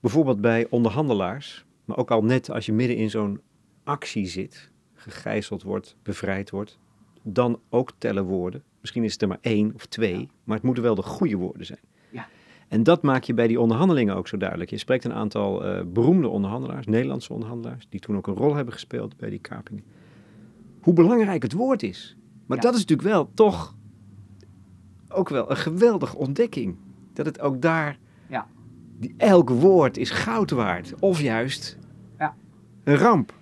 Bijvoorbeeld 0.01 0.41
bij 0.41 0.67
onderhandelaars, 0.71 1.65
maar 1.85 1.97
ook 1.97 2.11
al 2.11 2.25
net 2.25 2.51
als 2.51 2.67
je 2.67 2.73
midden 2.73 2.97
in 2.97 3.11
zo'n 3.11 3.41
actie 3.89 4.27
zit, 4.27 4.71
gegijzeld 4.95 5.63
wordt, 5.63 5.97
bevrijd 6.03 6.51
wordt, 6.51 6.79
dan 7.23 7.61
ook 7.69 7.93
tellen 7.99 8.25
woorden. 8.25 8.63
Misschien 8.81 9.05
is 9.05 9.13
het 9.13 9.23
er 9.23 9.29
maar 9.29 9.39
één 9.41 9.75
of 9.75 9.87
twee, 9.87 10.29
maar 10.45 10.57
het 10.57 10.65
moeten 10.65 10.83
wel 10.83 10.95
de 10.95 11.03
goede 11.03 11.37
woorden 11.37 11.67
zijn. 11.67 11.81
Ja. 12.11 12.29
En 12.69 12.83
dat 12.83 13.03
maak 13.03 13.23
je 13.23 13.35
bij 13.35 13.47
die 13.47 13.61
onderhandelingen 13.61 14.15
ook 14.17 14.29
zo 14.29 14.37
duidelijk. 14.37 14.71
Je 14.71 14.79
spreekt 14.79 15.05
een 15.05 15.13
aantal 15.13 15.67
uh, 15.67 15.81
beroemde 15.87 16.29
onderhandelaars, 16.29 16.87
Nederlandse 16.87 17.33
onderhandelaars, 17.33 17.87
die 17.89 18.01
toen 18.01 18.17
ook 18.17 18.27
een 18.27 18.35
rol 18.35 18.55
hebben 18.55 18.75
gespeeld 18.75 19.17
bij 19.17 19.31
die 19.31 19.39
kapingen. 19.39 19.85
Hoe 20.81 20.95
belangrijk 20.95 21.43
het 21.43 21.53
woord 21.53 21.83
is. 21.83 22.17
Maar 22.47 22.57
ja. 22.57 22.63
dat 22.63 22.75
is 22.75 22.81
natuurlijk 22.81 23.09
wel 23.09 23.31
toch 23.35 23.75
ook 25.09 25.29
wel 25.29 25.51
een 25.51 25.57
geweldige 25.57 26.17
ontdekking. 26.17 26.77
Dat 27.13 27.27
het 27.27 27.41
ook 27.41 27.63
daar, 27.63 27.99
ja. 28.29 28.47
die, 28.99 29.15
elk 29.17 29.51
woord 29.51 29.97
is 29.97 30.11
goud 30.11 30.51
waard. 30.51 30.95
Of 31.01 31.21
juist 31.21 31.79
ja. 32.19 32.35
een 32.85 32.97
ramp. 32.97 33.37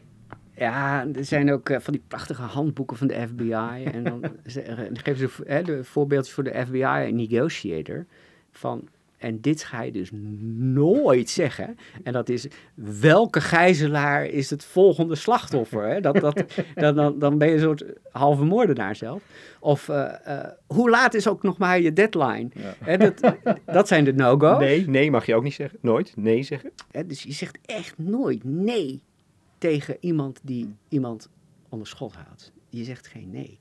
Ja, 0.56 1.06
er 1.14 1.24
zijn 1.24 1.52
ook 1.52 1.68
uh, 1.68 1.78
van 1.80 1.92
die 1.92 2.02
prachtige 2.08 2.42
handboeken 2.42 2.96
van 2.96 3.06
de 3.06 3.26
FBI. 3.28 3.84
en 3.84 4.04
dan, 4.04 4.20
dan 4.20 4.98
geven 5.02 5.16
ze 5.16 5.42
hè, 5.46 5.62
de 5.62 5.84
voorbeeldjes 5.84 6.34
voor 6.34 6.44
de 6.44 6.64
FBI 6.66 7.12
Negotiator. 7.12 8.06
Van, 8.50 8.88
en 9.18 9.40
dit 9.40 9.62
ga 9.64 9.82
je 9.82 9.92
dus 9.92 10.10
nooit 10.58 11.30
zeggen. 11.30 11.78
En 12.02 12.12
dat 12.12 12.28
is, 12.28 12.46
welke 13.00 13.40
gijzelaar 13.40 14.26
is 14.26 14.50
het 14.50 14.64
volgende 14.64 15.14
slachtoffer? 15.14 15.88
Hè? 15.88 16.00
Dat, 16.00 16.20
dat, 16.20 16.44
dan, 16.74 16.94
dan, 16.94 17.18
dan 17.18 17.38
ben 17.38 17.48
je 17.48 17.54
een 17.54 17.60
soort 17.60 17.84
halve 18.10 18.44
moordenaar 18.44 18.96
zelf. 18.96 19.22
Of, 19.60 19.88
uh, 19.88 20.12
uh, 20.28 20.38
hoe 20.66 20.90
laat 20.90 21.14
is 21.14 21.28
ook 21.28 21.42
nog 21.42 21.58
maar 21.58 21.80
je 21.80 21.92
deadline? 21.92 22.48
Ja. 22.54 22.74
Hè, 22.78 22.96
dat, 22.96 23.20
dat 23.64 23.88
zijn 23.88 24.04
de 24.04 24.12
no-go's. 24.12 24.58
Nee, 24.58 24.88
nee 24.88 25.10
mag 25.10 25.26
je 25.26 25.34
ook 25.34 25.42
niet 25.42 25.54
zeggen. 25.54 25.78
Nooit 25.82 26.12
nee 26.16 26.42
zeggen. 26.42 26.70
Hè, 26.90 27.06
dus 27.06 27.22
je 27.22 27.32
zegt 27.32 27.58
echt 27.64 27.98
nooit 27.98 28.44
nee 28.44 29.02
tegen 29.58 29.96
iemand 30.00 30.40
die 30.42 30.74
iemand 30.88 31.28
onder 31.68 31.86
schot 31.86 32.14
houdt. 32.14 32.52
Je 32.68 32.84
zegt 32.84 33.06
geen 33.06 33.30
nee. 33.30 33.58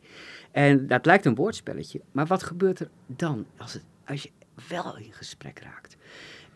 En 0.51 0.87
dat 0.87 1.05
lijkt 1.05 1.25
een 1.25 1.35
woordspelletje, 1.35 2.01
maar 2.11 2.25
wat 2.25 2.43
gebeurt 2.43 2.79
er 2.79 2.89
dan 3.05 3.45
als, 3.57 3.73
het, 3.73 3.83
als 4.05 4.23
je 4.23 4.31
wel 4.69 4.97
in 4.97 5.13
gesprek 5.13 5.59
raakt? 5.59 5.97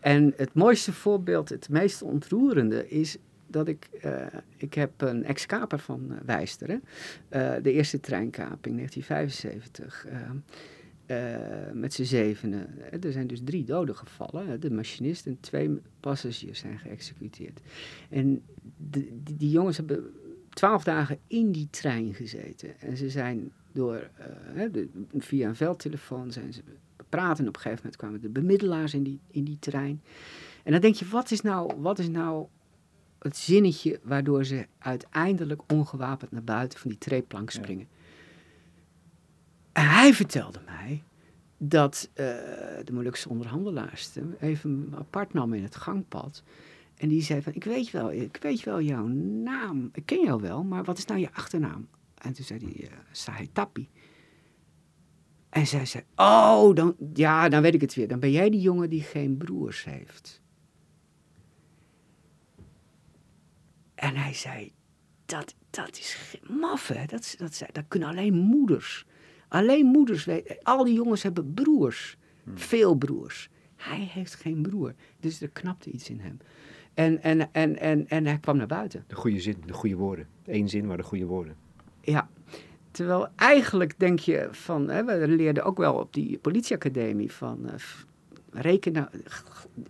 En 0.00 0.32
het 0.36 0.54
mooiste 0.54 0.92
voorbeeld, 0.92 1.48
het 1.48 1.68
meest 1.68 2.02
ontroerende 2.02 2.88
is 2.88 3.16
dat 3.46 3.68
ik, 3.68 3.88
uh, 4.04 4.26
ik 4.56 4.74
heb 4.74 4.90
een 4.96 5.24
ex-kaper 5.24 5.78
van 5.78 6.06
uh, 6.10 6.16
Wijsteren, 6.24 6.82
uh, 7.30 7.52
de 7.62 7.72
eerste 7.72 8.00
treinkaping 8.00 8.76
1975. 8.76 10.06
Uh, 10.06 10.30
met 11.72 11.94
z'n 11.94 12.02
zevenen. 12.02 12.92
Er 13.02 13.12
zijn 13.12 13.26
dus 13.26 13.40
drie 13.44 13.64
doden 13.64 13.96
gevallen. 13.96 14.60
De 14.60 14.70
machinist 14.70 15.26
en 15.26 15.40
twee 15.40 15.80
passagiers 16.00 16.58
zijn 16.58 16.78
geëxecuteerd. 16.78 17.60
En 18.08 18.42
de, 18.76 19.08
die, 19.22 19.36
die, 19.36 19.50
jongens 19.50 19.76
hebben 19.76 20.10
twaalf 20.48 20.84
dagen 20.84 21.18
in 21.26 21.52
die 21.52 21.68
trein 21.70 22.14
gezeten. 22.14 22.80
En 22.80 22.96
ze 22.96 23.10
zijn 23.10 23.52
door, 23.72 24.10
uh, 24.54 24.72
de, 24.72 24.88
via 25.16 25.48
een 25.48 25.56
veldtelefoon 25.56 26.32
zijn 26.32 26.52
ze 26.52 26.62
praten. 27.08 27.42
En 27.42 27.48
op 27.48 27.54
een 27.54 27.60
gegeven 27.60 27.82
moment 27.82 28.00
kwamen 28.00 28.20
de 28.20 28.28
bemiddelaars 28.28 28.94
in 28.94 29.02
die, 29.02 29.20
in 29.30 29.44
die 29.44 29.58
trein. 29.58 30.02
En 30.62 30.72
dan 30.72 30.80
denk 30.80 30.94
je, 30.94 31.08
wat 31.08 31.30
is 31.30 31.40
nou, 31.40 31.74
wat 31.80 31.98
is 31.98 32.08
nou 32.08 32.46
het 33.18 33.36
zinnetje 33.36 34.00
waardoor 34.02 34.44
ze 34.44 34.66
uiteindelijk 34.78 35.72
ongewapend 35.72 36.30
naar 36.30 36.44
buiten 36.44 36.78
van 36.78 36.90
die 36.90 36.98
treeplank 36.98 37.50
springen? 37.50 37.86
Ja. 37.90 37.98
En 39.72 39.88
hij 39.88 40.14
vertelde 40.14 40.60
mij 40.64 41.02
dat 41.58 42.08
uh, 42.10 42.16
de 42.84 42.92
Molukse 42.92 43.28
onderhandelaars 43.28 44.10
even 44.40 44.92
apart 44.98 45.32
nam 45.32 45.54
in 45.54 45.62
het 45.62 45.76
gangpad. 45.76 46.42
En 46.96 47.08
die 47.08 47.22
zei 47.22 47.42
van, 47.42 47.54
ik 47.54 47.64
weet 47.64 47.90
wel, 47.90 48.12
ik 48.12 48.38
weet 48.40 48.64
wel 48.64 48.80
jouw 48.80 49.06
naam. 49.06 49.90
Ik 49.92 50.06
ken 50.06 50.24
jou 50.24 50.40
wel, 50.40 50.62
maar 50.62 50.84
wat 50.84 50.98
is 50.98 51.04
nou 51.04 51.20
je 51.20 51.32
achternaam? 51.32 51.88
En 52.14 52.32
toen 52.32 52.44
zei 52.44 52.58
hij, 52.58 52.88
uh, 52.88 52.96
Sahetapi. 53.12 53.88
En 55.48 55.66
zij 55.66 55.86
zei, 55.86 56.04
oh, 56.14 56.74
dan, 56.74 56.96
ja, 57.14 57.48
dan 57.48 57.62
weet 57.62 57.74
ik 57.74 57.80
het 57.80 57.94
weer. 57.94 58.08
Dan 58.08 58.20
ben 58.20 58.30
jij 58.30 58.50
die 58.50 58.60
jongen 58.60 58.90
die 58.90 59.02
geen 59.02 59.36
broers 59.36 59.84
heeft. 59.84 60.42
En 63.94 64.16
hij 64.16 64.34
zei, 64.34 64.72
dat, 65.26 65.54
dat 65.70 65.98
is 65.98 66.38
maf, 66.48 66.88
hè. 66.88 67.06
Dat, 67.06 67.34
dat, 67.38 67.62
dat 67.72 67.84
kunnen 67.88 68.08
alleen 68.08 68.34
moeders. 68.34 69.06
Alleen 69.50 69.86
moeders 69.86 70.24
weten. 70.24 70.56
Al 70.62 70.84
die 70.84 70.94
jongens 70.94 71.22
hebben 71.22 71.54
broers. 71.54 72.16
Hmm. 72.44 72.58
Veel 72.58 72.94
broers. 72.94 73.50
Hij 73.76 74.08
heeft 74.12 74.34
geen 74.34 74.62
broer. 74.62 74.94
Dus 75.20 75.40
er 75.40 75.50
knapte 75.50 75.90
iets 75.90 76.10
in 76.10 76.20
hem. 76.20 76.38
En, 76.94 77.22
en, 77.22 77.52
en, 77.52 77.78
en, 77.78 78.08
en 78.08 78.26
hij 78.26 78.38
kwam 78.38 78.56
naar 78.56 78.66
buiten. 78.66 79.04
De 79.06 79.14
goede 79.14 79.40
zin, 79.40 79.56
de 79.66 79.72
goede 79.72 79.96
woorden. 79.96 80.28
Eén 80.44 80.68
zin, 80.68 80.86
maar 80.86 80.96
de 80.96 81.02
goede 81.02 81.26
woorden. 81.26 81.56
Ja. 82.00 82.28
Terwijl 82.90 83.28
eigenlijk 83.36 83.98
denk 83.98 84.18
je 84.18 84.48
van, 84.50 84.88
hè, 84.88 85.04
we 85.04 85.28
leerden 85.28 85.64
ook 85.64 85.78
wel 85.78 85.94
op 85.94 86.12
die 86.12 86.38
politieacademie 86.38 87.32
van, 87.32 87.58
uh, 87.64 87.72
rekenen, 88.50 89.08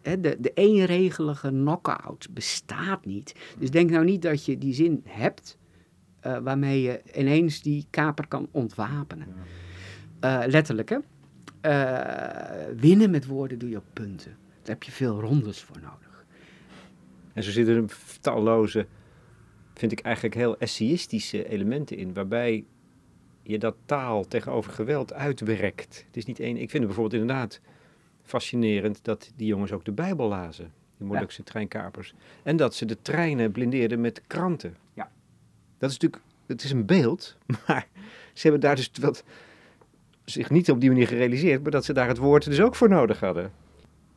hè, 0.03 0.21
de, 0.21 0.37
de 0.41 0.51
eenregelige 0.55 1.49
knockout 1.49 2.29
bestaat 2.31 3.05
niet. 3.05 3.35
Dus 3.59 3.71
denk 3.71 3.91
nou 3.91 4.05
niet 4.05 4.23
dat 4.23 4.45
je 4.45 4.59
die 4.59 4.75
zin 4.75 5.03
hebt, 5.05 5.59
uh, 6.27 6.39
waarmee 6.39 6.83
je 6.83 7.03
ineens 7.15 7.63
die 7.63 7.87
kaper 7.91 8.27
kan 8.27 8.49
ontwapenen. 8.51 9.27
Uh, 10.25 10.43
letterlijk, 10.47 10.89
hè? 10.89 10.97
Uh, 11.63 12.77
winnen 12.77 13.11
met 13.11 13.27
woorden 13.27 13.59
doe 13.59 13.69
je 13.69 13.77
op 13.77 13.85
punten. 13.93 14.37
Daar 14.63 14.75
heb 14.75 14.83
je 14.83 14.93
veel 14.93 15.21
rondes 15.21 15.63
voor 15.63 15.81
nodig. 15.81 16.25
En 17.33 17.43
zo 17.43 17.51
zitten 17.51 17.77
er 17.77 17.97
talloze, 18.21 18.87
vind 19.75 19.93
ik 19.93 20.01
eigenlijk 20.01 20.35
heel 20.35 20.59
essayistische 20.59 21.49
elementen 21.49 21.97
in, 21.97 22.15
waarbij 22.15 22.65
je 23.43 23.59
dat 23.59 23.77
taal 23.85 24.27
tegenover 24.29 24.73
geweld 24.73 25.13
uitwerkt. 25.13 26.05
Het 26.07 26.17
is 26.17 26.25
niet 26.25 26.41
één. 26.41 26.57
Ik 26.57 26.71
vind 26.71 26.73
het 26.73 26.87
bijvoorbeeld 26.87 27.23
inderdaad 27.23 27.61
fascinerend 28.23 29.05
dat 29.05 29.33
die 29.37 29.47
jongens 29.47 29.73
ook 29.73 29.85
de 29.85 29.93
Bijbel 29.93 30.29
lazen, 30.29 30.73
die 30.97 31.07
Molukse 31.07 31.43
ja. 31.45 31.51
treinkapers. 31.51 32.15
En 32.43 32.57
dat 32.57 32.75
ze 32.75 32.85
de 32.85 33.03
treinen 33.03 33.53
blindeerden 33.53 34.01
met 34.01 34.23
kranten. 34.27 34.77
Dat 35.81 35.91
is 35.91 35.99
natuurlijk, 35.99 36.23
het 36.47 36.63
is 36.63 36.71
een 36.71 36.87
beeld, 36.87 37.37
maar 37.67 37.89
ze 38.33 38.43
hebben 38.43 38.61
daar 38.61 38.77
dus 38.77 38.91
wat, 39.01 39.25
zich 40.25 40.51
niet 40.51 40.71
op 40.71 40.81
die 40.81 40.91
manier 40.91 41.07
gerealiseerd, 41.07 41.63
maar 41.63 41.71
dat 41.71 41.85
ze 41.85 41.93
daar 41.93 42.09
het 42.09 42.19
woord 42.19 42.45
dus 42.45 42.61
ook 42.61 42.75
voor 42.75 42.89
nodig 42.89 43.21
hadden. 43.21 43.53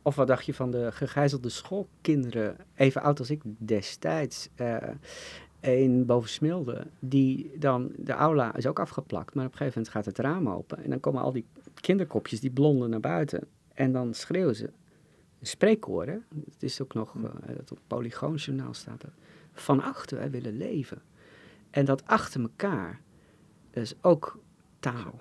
Of 0.02 0.14
wat 0.14 0.26
dacht 0.26 0.46
je 0.46 0.54
van 0.54 0.70
de 0.70 0.92
gegijzelde 0.92 1.48
schoolkinderen, 1.48 2.56
even 2.74 3.02
oud 3.02 3.18
als 3.18 3.30
ik 3.30 3.42
destijds, 3.58 4.48
uh, 4.56 4.76
in 5.60 6.06
Bovensmilde, 6.06 6.86
die 6.98 7.50
dan, 7.58 7.92
de 7.96 8.12
aula 8.12 8.56
is 8.56 8.66
ook 8.66 8.78
afgeplakt, 8.78 9.34
maar 9.34 9.44
op 9.44 9.52
een 9.52 9.58
gegeven 9.58 9.82
moment 9.82 9.96
gaat 9.96 10.16
het 10.16 10.26
raam 10.26 10.48
open 10.48 10.84
en 10.84 10.90
dan 10.90 11.00
komen 11.00 11.22
al 11.22 11.32
die 11.32 11.46
kinderkopjes, 11.74 12.40
die 12.40 12.50
blonden, 12.50 12.90
naar 12.90 13.00
buiten. 13.00 13.46
En 13.74 13.92
dan 13.92 14.14
schreeuwen 14.14 14.56
ze, 14.56 14.70
spreekkoren, 15.40 16.24
het 16.50 16.62
is 16.62 16.82
ook 16.82 16.94
nog, 16.94 17.14
uh, 17.14 17.22
dat 17.56 17.72
op 17.72 17.78
Polygoonjournaal 17.86 18.74
staat 18.74 19.02
er, 19.02 19.12
van 19.52 19.82
achter, 19.82 20.18
wij 20.18 20.30
willen 20.30 20.56
leven. 20.56 21.02
En 21.74 21.84
dat 21.84 22.02
achter 22.06 22.40
elkaar 22.40 23.00
is 23.70 23.94
ook 24.02 24.38
taal. 24.80 25.20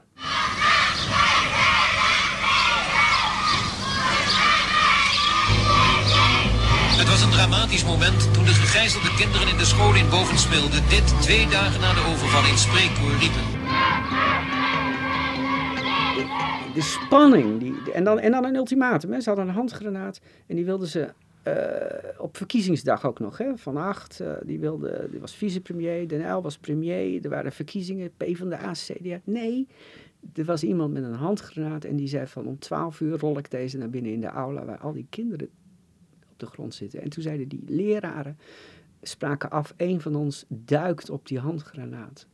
Het 7.00 7.10
was 7.10 7.22
een 7.24 7.30
dramatisch 7.30 7.86
moment 7.86 8.34
toen 8.34 8.44
de 8.44 8.54
gegijzelde 8.54 9.16
kinderen 9.16 9.48
in 9.48 9.58
de 9.58 9.66
school 9.66 9.96
in 9.96 10.10
Bovensmilde 10.10 10.80
dit 10.90 11.22
twee 11.22 11.48
dagen 11.48 11.82
na 11.82 11.94
de 11.94 12.06
overval 12.12 12.46
in 12.46 12.58
spreekkoor 12.58 13.16
riepen. 13.20 13.46
De 16.74 16.82
spanning, 16.82 17.60
die, 17.60 17.92
en, 17.92 18.04
dan, 18.04 18.20
en 18.20 18.32
dan 18.32 18.46
een 18.46 18.56
ultimatum. 18.56 19.12
Hè. 19.12 19.22
Ze 19.22 19.30
hadden 19.30 19.48
een 19.48 19.54
handgranaat 19.54 20.20
en 20.48 20.56
die 20.56 20.66
wilden 20.66 20.88
ze 20.88 21.14
uh, 21.48 22.20
op 22.20 22.38
verkiezingsdag 22.38 23.06
ook 23.06 23.20
nog, 23.20 23.38
hè, 23.38 23.58
van 23.58 23.78
acht. 23.78 24.22
Uh, 24.22 24.34
die, 24.44 24.60
wilde, 24.60 25.08
die 25.12 25.20
was 25.20 25.36
vicepremier, 25.36 26.08
Den 26.08 26.36
L 26.36 26.42
was 26.42 26.58
premier. 26.58 27.24
Er 27.24 27.30
waren 27.30 27.52
verkiezingen, 27.52 28.12
P 28.18 28.24
van 28.34 28.50
de 28.50 28.72
CDA. 28.72 29.20
Nee, 29.24 29.68
er 30.34 30.46
was 30.46 30.64
iemand 30.64 30.94
met 30.94 31.04
een 31.04 31.14
handgranaat 31.14 31.84
en 31.84 31.96
die 31.96 32.08
zei 32.08 32.28
van 32.28 32.48
om 32.48 32.60
twaalf 32.60 33.00
uur 33.00 33.20
rol 33.20 33.38
ik 33.38 33.52
deze 33.52 33.78
naar 33.78 33.90
binnen 33.90 34.12
in 34.12 34.22
de 34.22 34.28
aula 34.28 34.66
waar 34.66 34.80
al 34.80 34.94
die 34.94 35.08
kinderen 35.10 35.50
op 36.32 36.40
de 36.40 36.46
grond 36.46 36.74
zitten. 36.74 37.02
En 37.02 37.10
toen 37.10 37.24
zeiden 37.24 37.48
die 37.48 37.64
leraren, 37.66 38.38
spraken 39.02 39.50
af, 39.50 39.74
een 39.78 40.02
van 40.02 40.16
ons 40.16 40.46
duikt 40.48 41.10
op 41.10 41.28
die 41.28 41.40
handgranaat. 41.40 42.28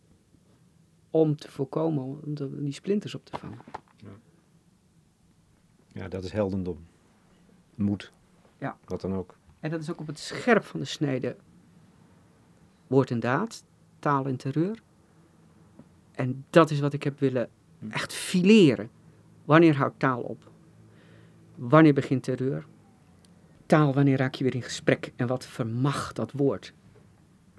Om 1.10 1.36
te 1.36 1.52
voorkomen, 1.52 2.04
om 2.04 2.36
die 2.64 2.74
splinters 2.74 3.16
op 3.16 3.26
te 3.26 3.38
vangen. 3.38 3.60
Ja, 3.98 4.12
ja 5.88 6.08
dat 6.08 6.24
is 6.24 6.32
heldendom. 6.32 6.86
Moed. 7.76 8.12
Ja. 8.60 8.78
Wat 8.86 9.02
dan 9.02 9.14
ook. 9.14 9.38
En 9.60 9.70
dat 9.70 9.82
is 9.82 9.92
ook 9.92 10.00
op 10.00 10.08
het 10.08 10.20
scherp 10.20 10.64
van 10.64 10.80
de 10.80 10.86
snede 10.86 11.36
woord 12.88 13.12
en 13.12 13.20
daad, 13.20 13.64
taal 14.00 14.26
en 14.26 14.36
terreur. 14.36 14.82
En 16.12 16.46
dat 16.50 16.72
is 16.72 16.80
wat 16.80 16.94
ik 16.94 17.04
heb 17.04 17.20
willen 17.20 17.50
echt 17.90 18.14
fileren. 18.14 18.90
Wanneer 19.46 19.76
houdt 19.76 20.00
taal 20.00 20.22
op? 20.22 20.52
Wanneer 21.56 21.94
begint 21.94 22.24
terreur? 22.24 22.66
Taal, 23.66 23.94
wanneer 23.94 24.18
raak 24.18 24.34
je 24.34 24.44
weer 24.44 24.56
in 24.56 24.62
gesprek? 24.62 25.14
En 25.16 25.28
wat 25.28 25.46
vermacht 25.46 26.16
dat 26.16 26.32
woord? 26.32 26.74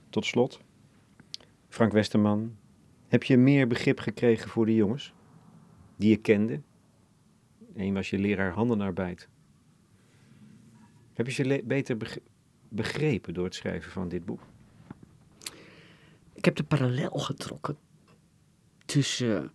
Tot 0.09 0.25
slot, 0.25 0.61
Frank 1.69 1.93
Westerman, 1.93 2.57
heb 3.09 3.23
je 3.23 3.37
meer 3.37 3.67
begrip 3.67 3.99
gekregen 3.99 4.51
voor 4.51 4.67
de 4.67 4.75
jongens 4.75 5.15
die 5.97 6.11
je 6.11 6.17
kende? 6.17 6.61
Eén 7.75 7.95
was 7.95 8.11
je 8.11 8.19
leraar 8.19 8.53
handenarbeid. 8.53 9.29
Heb 11.15 11.27
je 11.27 11.33
ze 11.33 11.63
beter 11.65 11.97
begrepen 12.69 13.35
door 13.35 13.45
het 13.45 13.55
schrijven 13.55 13.93
van 13.93 14.09
dit 14.09 14.25
boek? 14.25 14.41
Ik 16.33 16.45
heb 16.45 16.57
de 16.57 16.65
parallel 16.65 17.11
getrokken 17.11 17.77
tussen 18.85 19.51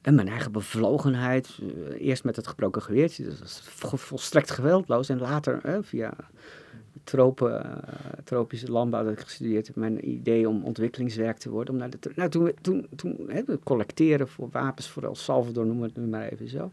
en 0.00 0.14
mijn 0.14 0.28
eigen 0.28 0.52
bevlogenheid. 0.52 1.58
Eh, 1.60 2.06
eerst 2.06 2.24
met 2.24 2.36
het 2.36 2.46
gebroken 2.46 2.82
geweertje, 2.82 3.24
dat 3.24 3.38
was 3.38 3.62
volstrekt 3.94 4.50
geweldloos. 4.50 5.08
En 5.08 5.18
later 5.18 5.84
via 5.84 6.14
tropen, 7.04 7.80
tropische 8.24 8.70
landbouw 8.70 9.04
dat 9.04 9.12
ik 9.12 9.20
gestudeerd 9.20 9.66
heb, 9.66 9.76
mijn 9.76 10.10
idee 10.10 10.48
om 10.48 10.64
ontwikkelingswerk 10.64 11.38
te 11.38 11.50
worden. 11.50 11.74
Om 11.74 11.80
naar 11.80 11.90
de, 11.90 11.98
nou, 12.14 12.30
toen, 12.30 12.52
toen, 12.60 12.86
toen 12.96 13.24
hè, 13.28 13.42
collecteren 13.62 14.28
voor 14.28 14.48
wapens 14.50 14.88
voor 14.88 15.02
El 15.02 15.14
Salvador, 15.14 15.66
noem 15.66 15.82
het 15.82 15.96
nu 15.96 16.06
maar 16.06 16.28
even 16.28 16.48
zo. 16.48 16.70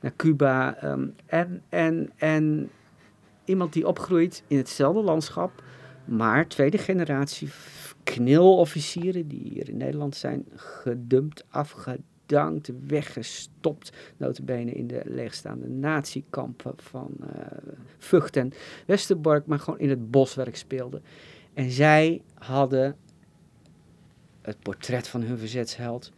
Naar 0.00 0.12
Cuba. 0.16 0.84
Um, 0.84 1.14
en, 1.26 1.62
en, 1.68 2.10
en 2.16 2.70
iemand 3.44 3.72
die 3.72 3.86
opgroeit 3.86 4.42
in 4.46 4.56
hetzelfde 4.56 5.02
landschap, 5.02 5.62
maar 6.04 6.48
tweede 6.48 6.78
generatie 6.78 7.48
knilofficieren 8.02 9.28
die 9.28 9.40
hier 9.40 9.68
in 9.68 9.76
Nederland 9.76 10.16
zijn 10.16 10.44
gedumpt, 10.54 11.44
afgedankt, 11.48 12.70
weggestopt, 12.86 13.92
notabene 14.16 14.72
in 14.72 14.86
de 14.86 15.02
leegstaande 15.04 15.68
natiekampen 15.68 16.74
van 16.76 17.10
uh, 17.20 17.28
Vught 17.98 18.36
en 18.36 18.52
Westerbork, 18.86 19.46
maar 19.46 19.58
gewoon 19.58 19.80
in 19.80 19.88
het 19.88 20.10
boswerk 20.10 20.56
speelden. 20.56 21.02
En 21.54 21.70
zij 21.70 22.22
hadden 22.34 22.96
het 24.42 24.58
portret 24.60 25.08
van 25.08 25.22
hun 25.22 25.38
verzetsheld, 25.38 26.12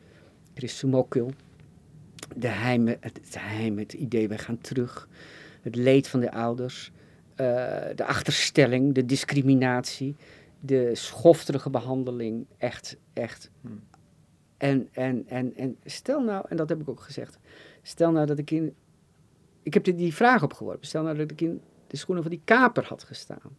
Chris 0.55 0.79
Sumokil, 0.79 1.31
de 2.37 2.49
heim, 2.49 2.87
het, 2.87 3.01
het 3.01 3.39
het 3.79 3.93
idee, 3.93 4.29
wij 4.29 4.39
gaan 4.39 4.59
terug, 4.59 5.09
het 5.63 5.77
leed 5.77 6.09
van 6.09 6.21
de 6.21 6.33
ouders, 6.33 6.93
de 7.37 8.05
achterstelling, 8.05 8.95
de 8.95 9.05
discriminatie, 9.05 10.17
de 10.61 10.95
schofterige 10.95 11.71
behandeling. 11.71 12.47
Echt, 12.59 12.97
echt. 13.13 13.51
Hmm. 13.61 13.83
En, 14.57 14.89
en, 14.93 15.25
en, 15.27 15.57
en 15.57 15.77
stel 15.85 16.21
nou, 16.21 16.45
en 16.49 16.57
dat 16.57 16.69
heb 16.69 16.81
ik 16.81 16.89
ook 16.89 17.01
gezegd, 17.01 17.39
stel 17.83 18.11
nou 18.11 18.27
dat 18.27 18.39
ik 18.39 18.51
in. 18.51 18.75
Ik 19.63 19.75
heb 19.75 19.85
die 19.85 20.15
vraag 20.15 20.43
opgeworpen. 20.43 20.87
Stel 20.87 21.03
nou 21.03 21.17
dat 21.17 21.31
ik 21.31 21.41
in 21.41 21.61
de 21.87 21.97
schoenen 21.97 22.23
van 22.25 22.33
die 22.33 22.43
kaper 22.45 22.85
had 22.85 23.03
gestaan. 23.03 23.57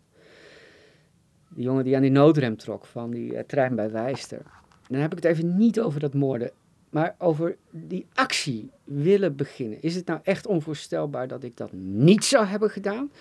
Die 1.49 1.63
jongen 1.63 1.83
die 1.83 1.95
aan 1.95 2.01
die 2.01 2.11
noodrem 2.11 2.57
trok 2.57 2.85
van 2.85 3.11
die 3.11 3.33
uh, 3.33 3.39
trein 3.39 3.75
bij 3.75 3.91
Wijster. 3.91 4.41
Dan 4.87 5.01
heb 5.01 5.11
ik 5.11 5.23
het 5.23 5.25
even 5.25 5.57
niet 5.57 5.79
over 5.79 5.99
dat 5.99 6.13
moorden, 6.13 6.51
maar 6.89 7.15
over 7.17 7.57
die 7.71 8.05
actie 8.13 8.71
willen 8.83 9.35
beginnen. 9.35 9.81
Is 9.81 9.95
het 9.95 10.05
nou 10.05 10.19
echt 10.23 10.47
onvoorstelbaar 10.47 11.27
dat 11.27 11.43
ik 11.43 11.57
dat 11.57 11.73
niet 11.73 12.25
zou 12.25 12.45
hebben 12.45 12.69
gedaan? 12.69 13.11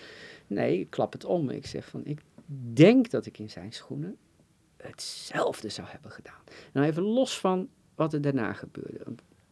Nee, 0.47 0.79
ik 0.79 0.89
klap 0.89 1.13
het 1.13 1.25
om. 1.25 1.49
Ik 1.49 1.65
zeg 1.65 1.87
van, 1.87 2.05
ik 2.05 2.21
denk 2.73 3.09
dat 3.09 3.25
ik 3.25 3.39
in 3.39 3.49
zijn 3.49 3.71
schoenen 3.71 4.17
hetzelfde 4.77 5.69
zou 5.69 5.87
hebben 5.87 6.11
gedaan. 6.11 6.41
Nou, 6.73 6.87
even 6.87 7.03
los 7.03 7.39
van 7.39 7.69
wat 7.95 8.13
er 8.13 8.21
daarna 8.21 8.53
gebeurde. 8.53 9.03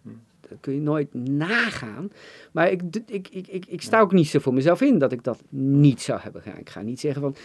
Hm. 0.02 0.10
Dat 0.40 0.58
kun 0.60 0.74
je 0.74 0.82
nooit 0.82 1.14
nagaan. 1.14 2.12
Maar 2.52 2.72
ik, 2.72 2.82
ik, 3.06 3.28
ik, 3.28 3.48
ik, 3.48 3.66
ik 3.66 3.82
sta 3.82 4.00
ook 4.00 4.12
niet 4.12 4.28
zo 4.28 4.40
voor 4.40 4.54
mezelf 4.54 4.82
in 4.82 4.98
dat 4.98 5.12
ik 5.12 5.24
dat 5.24 5.44
niet 5.50 6.02
zou 6.02 6.20
hebben 6.20 6.42
gedaan. 6.42 6.60
Ik 6.60 6.70
ga 6.70 6.82
niet 6.82 7.00
zeggen 7.00 7.22
van, 7.22 7.36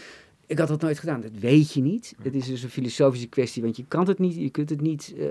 ik 0.47 0.59
had 0.59 0.69
dat 0.69 0.81
nooit 0.81 0.99
gedaan. 0.99 1.21
Dat 1.21 1.39
weet 1.39 1.73
je 1.73 1.83
niet. 1.83 2.15
Hm. 2.17 2.23
Het 2.23 2.35
is 2.35 2.47
dus 2.47 2.63
een 2.63 2.71
filosofische 2.71 3.29
kwestie, 3.29 3.63
want 3.63 3.77
je 3.77 3.85
kan 3.89 4.09
het 4.09 4.19
niet, 4.19 4.35
je 4.35 4.51
kunt 4.51 4.71
het 4.71 4.81
niet. 4.81 5.15
Uh, 5.17 5.27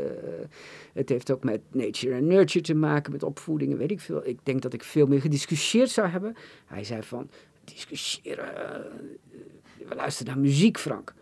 het 0.93 1.09
heeft 1.09 1.31
ook 1.31 1.43
met 1.43 1.61
nature 1.71 2.15
en 2.15 2.27
nurture 2.27 2.65
te 2.65 2.73
maken, 2.73 3.11
met 3.11 3.23
opvoeding 3.23 3.77
weet 3.77 3.91
ik 3.91 3.99
veel. 3.99 4.27
Ik 4.27 4.39
denk 4.43 4.61
dat 4.61 4.73
ik 4.73 4.83
veel 4.83 5.07
meer 5.07 5.21
gediscussieerd 5.21 5.89
zou 5.89 6.07
hebben. 6.07 6.35
Hij 6.65 6.83
zei 6.83 7.03
van, 7.03 7.29
discussiëren. 7.69 8.55
Eh, 8.55 8.81
we 9.87 9.95
luisteren 9.95 10.33
naar 10.33 10.41
muziek, 10.43 10.77
Frank. 10.77 11.13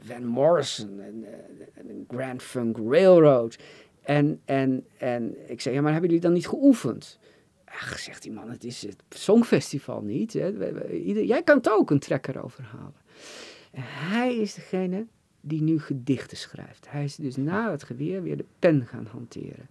Van 0.00 0.24
Morrison 0.24 1.00
en, 1.00 1.24
eh, 1.24 1.80
en 1.80 2.04
Grand 2.08 2.42
Funk 2.42 2.76
Railroad. 2.76 3.58
En, 4.02 4.40
en, 4.44 4.86
en 4.98 5.50
ik 5.50 5.60
zei, 5.60 5.74
ja, 5.74 5.80
maar 5.80 5.92
hebben 5.92 6.10
jullie 6.10 6.24
dan 6.24 6.34
niet 6.34 6.48
geoefend? 6.48 7.18
Ach, 7.64 7.98
zegt 7.98 8.22
die 8.22 8.32
man, 8.32 8.50
het 8.50 8.64
is 8.64 8.82
het 8.82 9.02
Songfestival 9.08 10.02
niet. 10.02 10.32
Hè. 10.32 10.46
jij 11.08 11.42
kan 11.42 11.56
het 11.56 11.70
ook 11.70 11.90
een 11.90 11.98
trekker 11.98 12.44
overhalen. 12.44 13.02
En 13.70 13.82
hij 13.84 14.36
is 14.36 14.54
degene 14.54 15.06
die 15.40 15.62
nu 15.62 15.80
gedichten 15.80 16.36
schrijft. 16.36 16.86
Hij 16.90 17.04
is 17.04 17.16
dus 17.16 17.36
na 17.36 17.70
het 17.70 17.82
geweer 17.82 18.22
weer 18.22 18.36
de 18.36 18.44
pen 18.58 18.86
gaan 18.86 19.06
hanteren. 19.06 19.68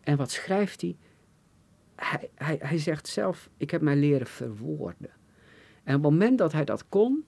En 0.00 0.16
wat 0.16 0.30
schrijft 0.30 0.80
hij? 0.80 0.96
Hij, 2.04 2.30
hij, 2.34 2.58
hij 2.60 2.78
zegt 2.78 3.08
zelf, 3.08 3.50
ik 3.56 3.70
heb 3.70 3.82
mij 3.82 3.96
leren 3.96 4.26
verwoorden. 4.26 5.10
En 5.82 5.96
op 5.96 6.02
het 6.02 6.12
moment 6.12 6.38
dat 6.38 6.52
hij 6.52 6.64
dat 6.64 6.88
kon, 6.88 7.24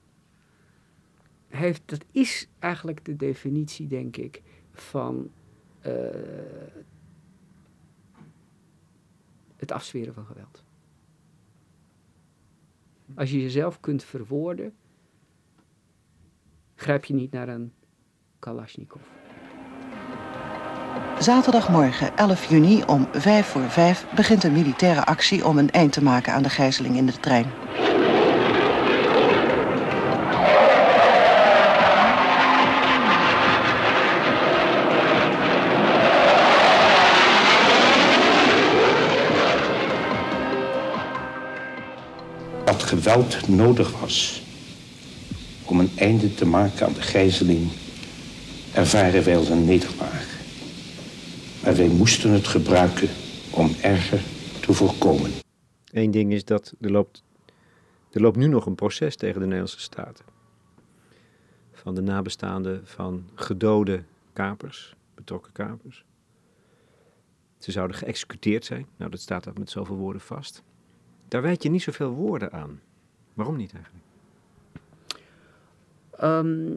heeft, 1.47 1.81
dat 1.85 2.05
is 2.11 2.49
eigenlijk 2.59 3.05
de 3.05 3.15
definitie, 3.15 3.87
denk 3.87 4.17
ik, 4.17 4.41
van 4.71 5.31
uh, 5.85 5.93
het 9.55 9.71
afzweren 9.71 10.13
van 10.13 10.25
geweld. 10.25 10.63
Als 13.15 13.31
je 13.31 13.41
jezelf 13.41 13.79
kunt 13.79 14.03
verwoorden, 14.03 14.73
grijp 16.75 17.05
je 17.05 17.13
niet 17.13 17.31
naar 17.31 17.49
een 17.49 17.73
Kalashnikov. 18.39 19.24
Zaterdagmorgen 21.25 22.17
11 22.17 22.49
juni 22.49 22.83
om 22.87 23.07
5 23.11 23.47
voor 23.47 23.69
5 23.69 24.05
begint 24.15 24.43
een 24.43 24.51
militaire 24.51 25.05
actie 25.05 25.45
om 25.45 25.57
een 25.57 25.71
eind 25.71 25.91
te 25.91 26.03
maken 26.03 26.33
aan 26.33 26.43
de 26.43 26.49
gijzeling 26.49 26.95
in 26.97 27.05
de 27.05 27.19
trein. 27.19 27.45
Wat 42.65 42.83
geweld 42.83 43.47
nodig 43.47 43.99
was 43.99 44.43
om 45.63 45.79
een 45.79 45.91
einde 45.95 46.33
te 46.33 46.45
maken 46.45 46.85
aan 46.85 46.93
de 46.93 47.01
gijzeling, 47.01 47.67
ervaren 48.73 49.23
wij 49.23 49.37
als 49.37 49.49
een 49.49 49.65
nederlaag. 49.65 50.04
Maar 51.65 51.75
wij 51.75 51.87
moesten 51.87 52.31
het 52.31 52.47
gebruiken 52.47 53.09
om 53.51 53.69
erger 53.81 54.19
te 54.61 54.73
voorkomen. 54.73 55.31
Eén 55.91 56.11
ding 56.11 56.33
is 56.33 56.45
dat 56.45 56.73
er 56.81 56.91
loopt, 56.91 57.23
er 58.11 58.21
loopt 58.21 58.37
nu 58.37 58.47
nog 58.47 58.65
een 58.65 58.75
proces 58.75 59.15
tegen 59.15 59.39
de 59.39 59.45
Nederlandse 59.45 59.79
Staten. 59.79 60.25
Van 61.71 61.95
de 61.95 62.01
nabestaanden 62.01 62.81
van 62.87 63.25
gedode 63.35 64.03
kapers, 64.33 64.95
betrokken 65.15 65.51
kapers. 65.51 66.05
Ze 67.57 67.71
zouden 67.71 67.97
geëxecuteerd 67.97 68.65
zijn. 68.65 68.85
Nou, 68.97 69.11
dat 69.11 69.19
staat 69.19 69.43
dat 69.43 69.57
met 69.57 69.69
zoveel 69.69 69.95
woorden 69.95 70.21
vast. 70.21 70.63
Daar 71.27 71.41
wijd 71.41 71.63
je 71.63 71.69
niet 71.69 71.83
zoveel 71.83 72.11
woorden 72.11 72.51
aan. 72.51 72.81
Waarom 73.33 73.55
niet 73.55 73.73
eigenlijk? 73.73 74.05
Ehm, 76.17 76.73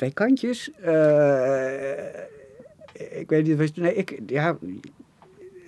twee 0.00 0.12
kantjes. 0.12 0.70
Eh, 0.72 2.08
ik 3.20 3.28
weet 3.28 3.46
niet. 3.46 3.76
Nee, 3.76 3.94
ik, 3.94 4.20
ja, 4.26 4.58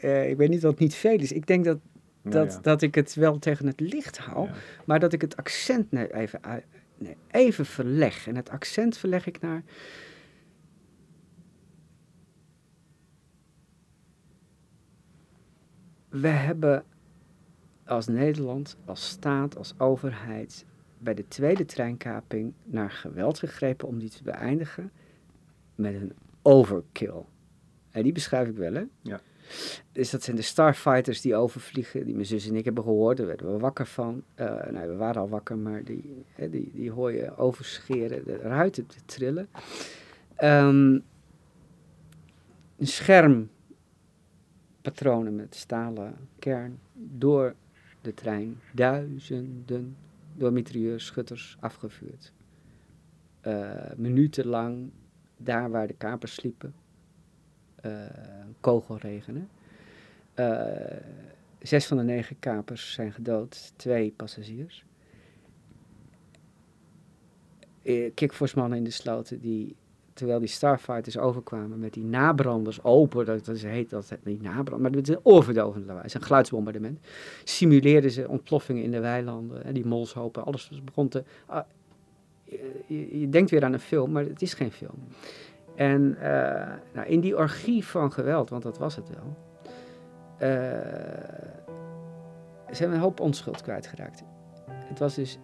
eh, 0.01 0.31
ik 0.31 0.37
weet 0.37 0.49
niet 0.49 0.61
dat 0.61 0.71
het 0.71 0.81
niet 0.81 0.95
veel 0.95 1.19
is. 1.19 1.33
Ik 1.33 1.47
denk 1.47 1.65
dat, 1.65 1.79
Nou 2.23 2.37
dat, 2.37 2.53
ja. 2.53 2.61
dat 2.61 2.83
ik 2.83 2.95
het 2.95 3.15
wel 3.15 3.39
tegen 3.39 3.67
het 3.67 3.81
licht 3.81 4.19
hou, 4.19 4.47
Ja. 4.47 4.55
maar 4.85 5.01
dat 5.01 5.13
ik 5.13 5.21
het 5.21 5.37
accent 5.37 5.93
even, 5.93 6.41
even 7.31 7.67
verleg. 7.67 8.27
En 8.27 8.37
het 8.37 8.51
accent 8.51 8.97
verleg 8.97 9.27
ik 9.27 9.41
naar. 9.41 9.63
We 16.09 16.29
hebben 16.29 16.85
als 17.87 18.07
Nederland, 18.07 18.77
als 18.85 19.09
staat, 19.09 19.57
als 19.57 19.75
overheid 19.79 20.65
bij 21.03 21.15
de 21.15 21.29
tweede 21.29 21.65
treinkaping 21.65 22.53
naar 22.65 22.91
geweld 22.91 23.39
gegrepen 23.39 23.89
om 23.89 23.99
die 23.99 24.11
te 24.11 24.23
beëindigen 24.23 24.91
met 25.75 25.95
een 25.95 26.13
overkill. 26.43 27.25
En 27.91 28.03
die 28.03 28.13
beschrijf 28.13 28.49
ik 28.49 28.57
wel, 28.57 28.73
hè? 28.73 28.85
Ja. 29.01 29.21
Dus 29.93 30.11
dat 30.11 30.23
zijn 30.23 30.37
de 30.37 30.43
starfighters 30.43 31.21
die 31.21 31.35
overvliegen, 31.35 32.05
die 32.05 32.15
mijn 32.15 32.27
zus 32.27 32.49
en 32.49 32.57
ik 32.57 32.65
hebben 32.65 32.85
gehoord. 32.85 33.17
Daar 33.17 33.27
werden 33.27 33.53
we 33.53 33.59
wakker 33.59 33.87
van. 33.87 34.23
Eh 34.35 34.71
nou, 34.71 34.89
we 34.89 34.97
waren 34.97 35.21
al 35.21 35.29
wakker, 35.29 35.59
maar 35.59 35.85
die, 35.85 36.25
hè, 36.33 36.51
die, 36.51 36.71
die 36.75 36.91
hoor 36.91 37.13
je 37.13 37.37
overscheren, 37.37 38.25
de 38.25 38.37
ruiten 38.37 38.87
te 38.87 39.05
trillen. 39.05 39.49
Ehm, 40.35 40.99
een 42.79 42.87
scherm, 42.87 43.51
patronen 44.83 45.37
met 45.37 45.55
stalen 45.55 46.15
kern, 46.39 46.79
door 46.93 47.55
de 48.01 48.15
trein. 48.15 48.61
Duizenden 48.73 49.97
door 50.35 50.53
mitrailleurs, 50.53 51.07
schutters 51.07 51.57
afgevuurd. 51.61 52.33
Eh, 53.41 53.93
minutenlang 53.97 54.91
daar 55.37 55.71
waar 55.71 55.87
de 55.87 55.95
kapers 55.95 56.35
sliepen. 56.35 56.75
eh 57.77 58.07
kogelregenen. 58.61 59.49
Eh, 60.35 60.97
zes 61.59 61.87
van 61.87 61.97
de 61.97 62.03
negen 62.03 62.39
kapers 62.39 62.93
zijn 62.93 63.13
gedood, 63.13 63.73
twee 63.77 64.13
passagiers. 64.17 64.85
Kikvorsmannen 68.15 68.79
in 68.79 68.85
de 68.85 68.91
sloten 68.91 69.41
die, 69.41 69.77
terwijl 70.23 70.43
die 70.43 70.55
starfighters 70.55 71.19
overkwamen 71.19 71.79
met 71.79 71.93
die 71.93 72.05
nabranders 72.05 72.83
open, 72.83 73.25
dat, 73.25 73.45
dat 73.45 73.59
heet 73.59 73.91
dat 73.91 74.17
niet 74.23 74.43
nabrand, 74.43 74.83
maar 74.83 74.91
het 74.91 75.09
is 75.09 75.15
een 75.15 75.21
oorverdovend 75.23 75.85
lawaai, 75.87 76.03
het 76.03 76.15
is 76.15 76.15
een 76.15 76.27
geluidsbombardement. 76.27 76.99
Simuleerden 77.45 78.11
ze 78.11 78.29
ontploffingen 78.29 78.83
in 78.83 78.91
de 78.91 79.01
weilanden, 79.01 79.63
hè, 79.63 79.73
die 79.73 79.87
molshopen, 79.87 80.45
alles 80.45 80.71
begon 80.85 81.09
te... 81.09 81.25
ah, 81.47 81.65
je, 82.87 83.29
denkt 83.31 83.51
weer 83.51 83.65
aan 83.65 83.73
een 83.73 83.81
film, 83.81 84.13
maar 84.13 84.25
het 84.25 84.43
is 84.43 84.55
geen 84.55 84.73
film. 84.73 84.99
En 85.75 86.17
eh, 86.21 86.73
nou, 86.93 87.07
in 87.07 87.21
die 87.21 87.37
orgie 87.37 87.87
van 87.87 88.13
geweld, 88.13 88.51
want 88.51 88.63
dat 88.63 88.79
was 88.79 88.97
het 88.97 89.09
wel, 89.09 89.37
eh, 90.39 90.49
zijn 92.71 92.89
we 92.89 92.95
een 92.95 93.03
hoop 93.03 93.21
onschuld 93.21 93.63
kwijtgeraakt. 93.63 94.23
Het 94.71 94.99
was 94.99 95.15
dus 95.15 95.39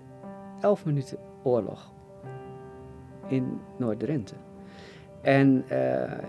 elf 0.60 0.84
minuten 0.84 1.18
oorlog 1.42 1.92
in 3.28 3.60
Noord-Drenthe. 3.78 4.34
En 5.22 5.64
eh, 5.68 5.78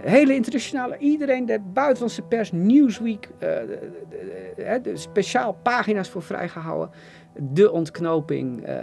hele 0.02 0.34
internationale, 0.34 0.97
iedereen, 0.97 1.45
de 1.45 1.60
buitenlandse 1.73 2.21
pers, 2.21 2.52
Newsweek, 2.52 3.30
eh, 3.38 3.49
de, 4.84 4.91
speciaal 4.93 5.54
pagina's 5.54 6.10
voor 6.10 6.21
vrijgehouden. 6.21 6.89
De 7.38 7.71
ontknoping, 7.71 8.63
eh, 8.63 8.78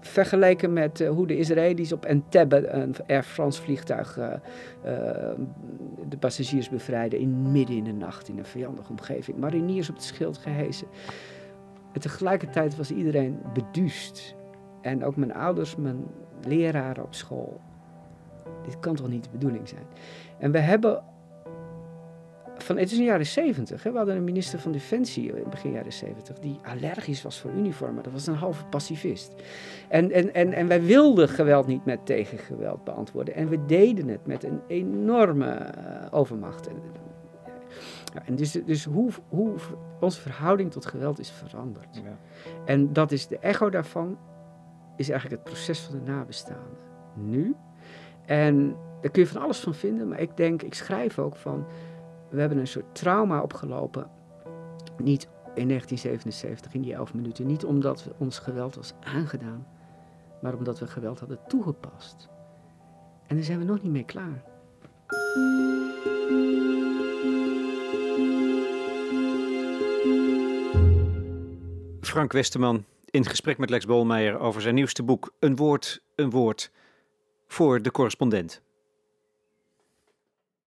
vergeleken 0.00 0.72
met 0.72 1.06
hoe 1.06 1.26
de 1.26 1.36
Israëli's 1.36 1.92
op 1.92 2.04
Entebbe, 2.04 2.68
een 2.68 2.94
Air 3.06 3.22
France 3.22 3.62
vliegtuig, 3.62 4.18
de 6.08 6.16
passagiers 6.18 6.68
bevrijden 6.68 7.18
in 7.18 7.52
midden 7.52 7.76
in 7.76 7.84
de 7.84 7.92
nacht 7.92 8.28
in 8.28 8.38
een 8.38 8.44
vijandige 8.44 8.90
omgeving. 8.90 9.38
Mariniers 9.38 9.88
op 9.88 9.94
het 9.94 10.04
schild 10.04 10.38
gehesen. 10.38 10.86
En 11.92 12.00
tegelijkertijd 12.00 12.76
was 12.76 12.90
iedereen 12.90 13.38
beduust. 13.52 14.34
En 14.80 15.04
ook 15.04 15.16
mijn 15.16 15.34
ouders, 15.34 15.76
mijn 15.76 16.04
leraren 16.46 17.04
op 17.04 17.14
school. 17.14 17.60
Dit 18.64 18.80
kan 18.80 18.94
toch 18.94 19.08
niet 19.08 19.24
de 19.24 19.30
bedoeling 19.30 19.68
zijn? 19.68 19.84
En 20.38 20.52
we 20.52 20.58
hebben. 20.58 21.02
Van, 22.56 22.76
het 22.76 22.86
is 22.86 22.92
in 22.92 22.98
de 22.98 23.04
jaren 23.04 23.26
zeventig. 23.26 23.82
We 23.82 23.96
hadden 23.96 24.16
een 24.16 24.24
minister 24.24 24.58
van 24.58 24.72
Defensie 24.72 25.36
in 25.36 25.50
begin 25.50 25.72
jaren 25.72 25.92
zeventig. 25.92 26.38
die 26.38 26.60
allergisch 26.62 27.22
was 27.22 27.40
voor 27.40 27.50
uniformen. 27.50 28.02
Dat 28.02 28.12
was 28.12 28.26
een 28.26 28.34
halve 28.34 28.64
pacifist. 28.64 29.34
En, 29.88 30.10
en, 30.10 30.34
en, 30.34 30.52
en 30.52 30.68
wij 30.68 30.82
wilden 30.82 31.28
geweld 31.28 31.66
niet 31.66 31.84
met 31.84 32.06
tegengeweld 32.06 32.84
beantwoorden. 32.84 33.34
En 33.34 33.48
we 33.48 33.64
deden 33.66 34.08
het 34.08 34.26
met 34.26 34.44
een 34.44 34.60
enorme 34.66 35.50
eh, 35.50 36.06
overmacht. 36.10 36.68
En, 36.68 36.76
ja, 38.14 38.22
en 38.26 38.34
dus 38.34 38.52
dus 38.52 38.84
hoe, 38.84 39.10
hoe 39.28 39.54
onze 40.00 40.20
verhouding 40.20 40.70
tot 40.70 40.86
geweld 40.86 41.18
is 41.18 41.30
veranderd. 41.30 42.02
Ja. 42.04 42.18
En 42.64 42.92
dat 42.92 43.12
is 43.12 43.26
de 43.26 43.38
echo 43.38 43.70
daarvan, 43.70 44.18
is 44.96 45.08
eigenlijk 45.08 45.42
het 45.42 45.52
proces 45.52 45.80
van 45.80 45.98
de 45.98 46.10
nabestaanden. 46.10 46.78
Nu. 47.14 47.54
En 48.30 48.76
daar 49.00 49.10
kun 49.10 49.22
je 49.22 49.28
van 49.28 49.42
alles 49.42 49.60
van 49.60 49.74
vinden, 49.74 50.08
maar 50.08 50.20
ik 50.20 50.36
denk, 50.36 50.62
ik 50.62 50.74
schrijf 50.74 51.18
ook 51.18 51.36
van, 51.36 51.66
we 52.28 52.40
hebben 52.40 52.58
een 52.58 52.66
soort 52.66 52.94
trauma 52.94 53.42
opgelopen. 53.42 54.10
Niet 54.98 55.22
in 55.54 55.68
1977, 55.68 56.74
in 56.74 56.80
die 56.80 56.94
elf 56.94 57.14
minuten. 57.14 57.46
Niet 57.46 57.64
omdat 57.64 58.04
we 58.04 58.12
ons 58.18 58.38
geweld 58.38 58.74
was 58.74 58.94
aangedaan, 59.00 59.66
maar 60.42 60.54
omdat 60.54 60.78
we 60.78 60.86
geweld 60.86 61.18
hadden 61.18 61.38
toegepast. 61.48 62.28
En 63.26 63.36
daar 63.36 63.44
zijn 63.44 63.58
we 63.58 63.64
nog 63.64 63.82
niet 63.82 63.92
mee 63.92 64.04
klaar. 64.04 64.42
Frank 72.00 72.32
Westerman 72.32 72.84
in 73.04 73.24
gesprek 73.24 73.58
met 73.58 73.70
Lex 73.70 73.86
Bolmeijer 73.86 74.38
over 74.38 74.60
zijn 74.60 74.74
nieuwste 74.74 75.02
boek 75.02 75.32
Een 75.38 75.56
woord, 75.56 76.02
een 76.14 76.30
woord 76.30 76.70
voor 77.52 77.82
de 77.82 77.90
correspondent. 77.90 78.62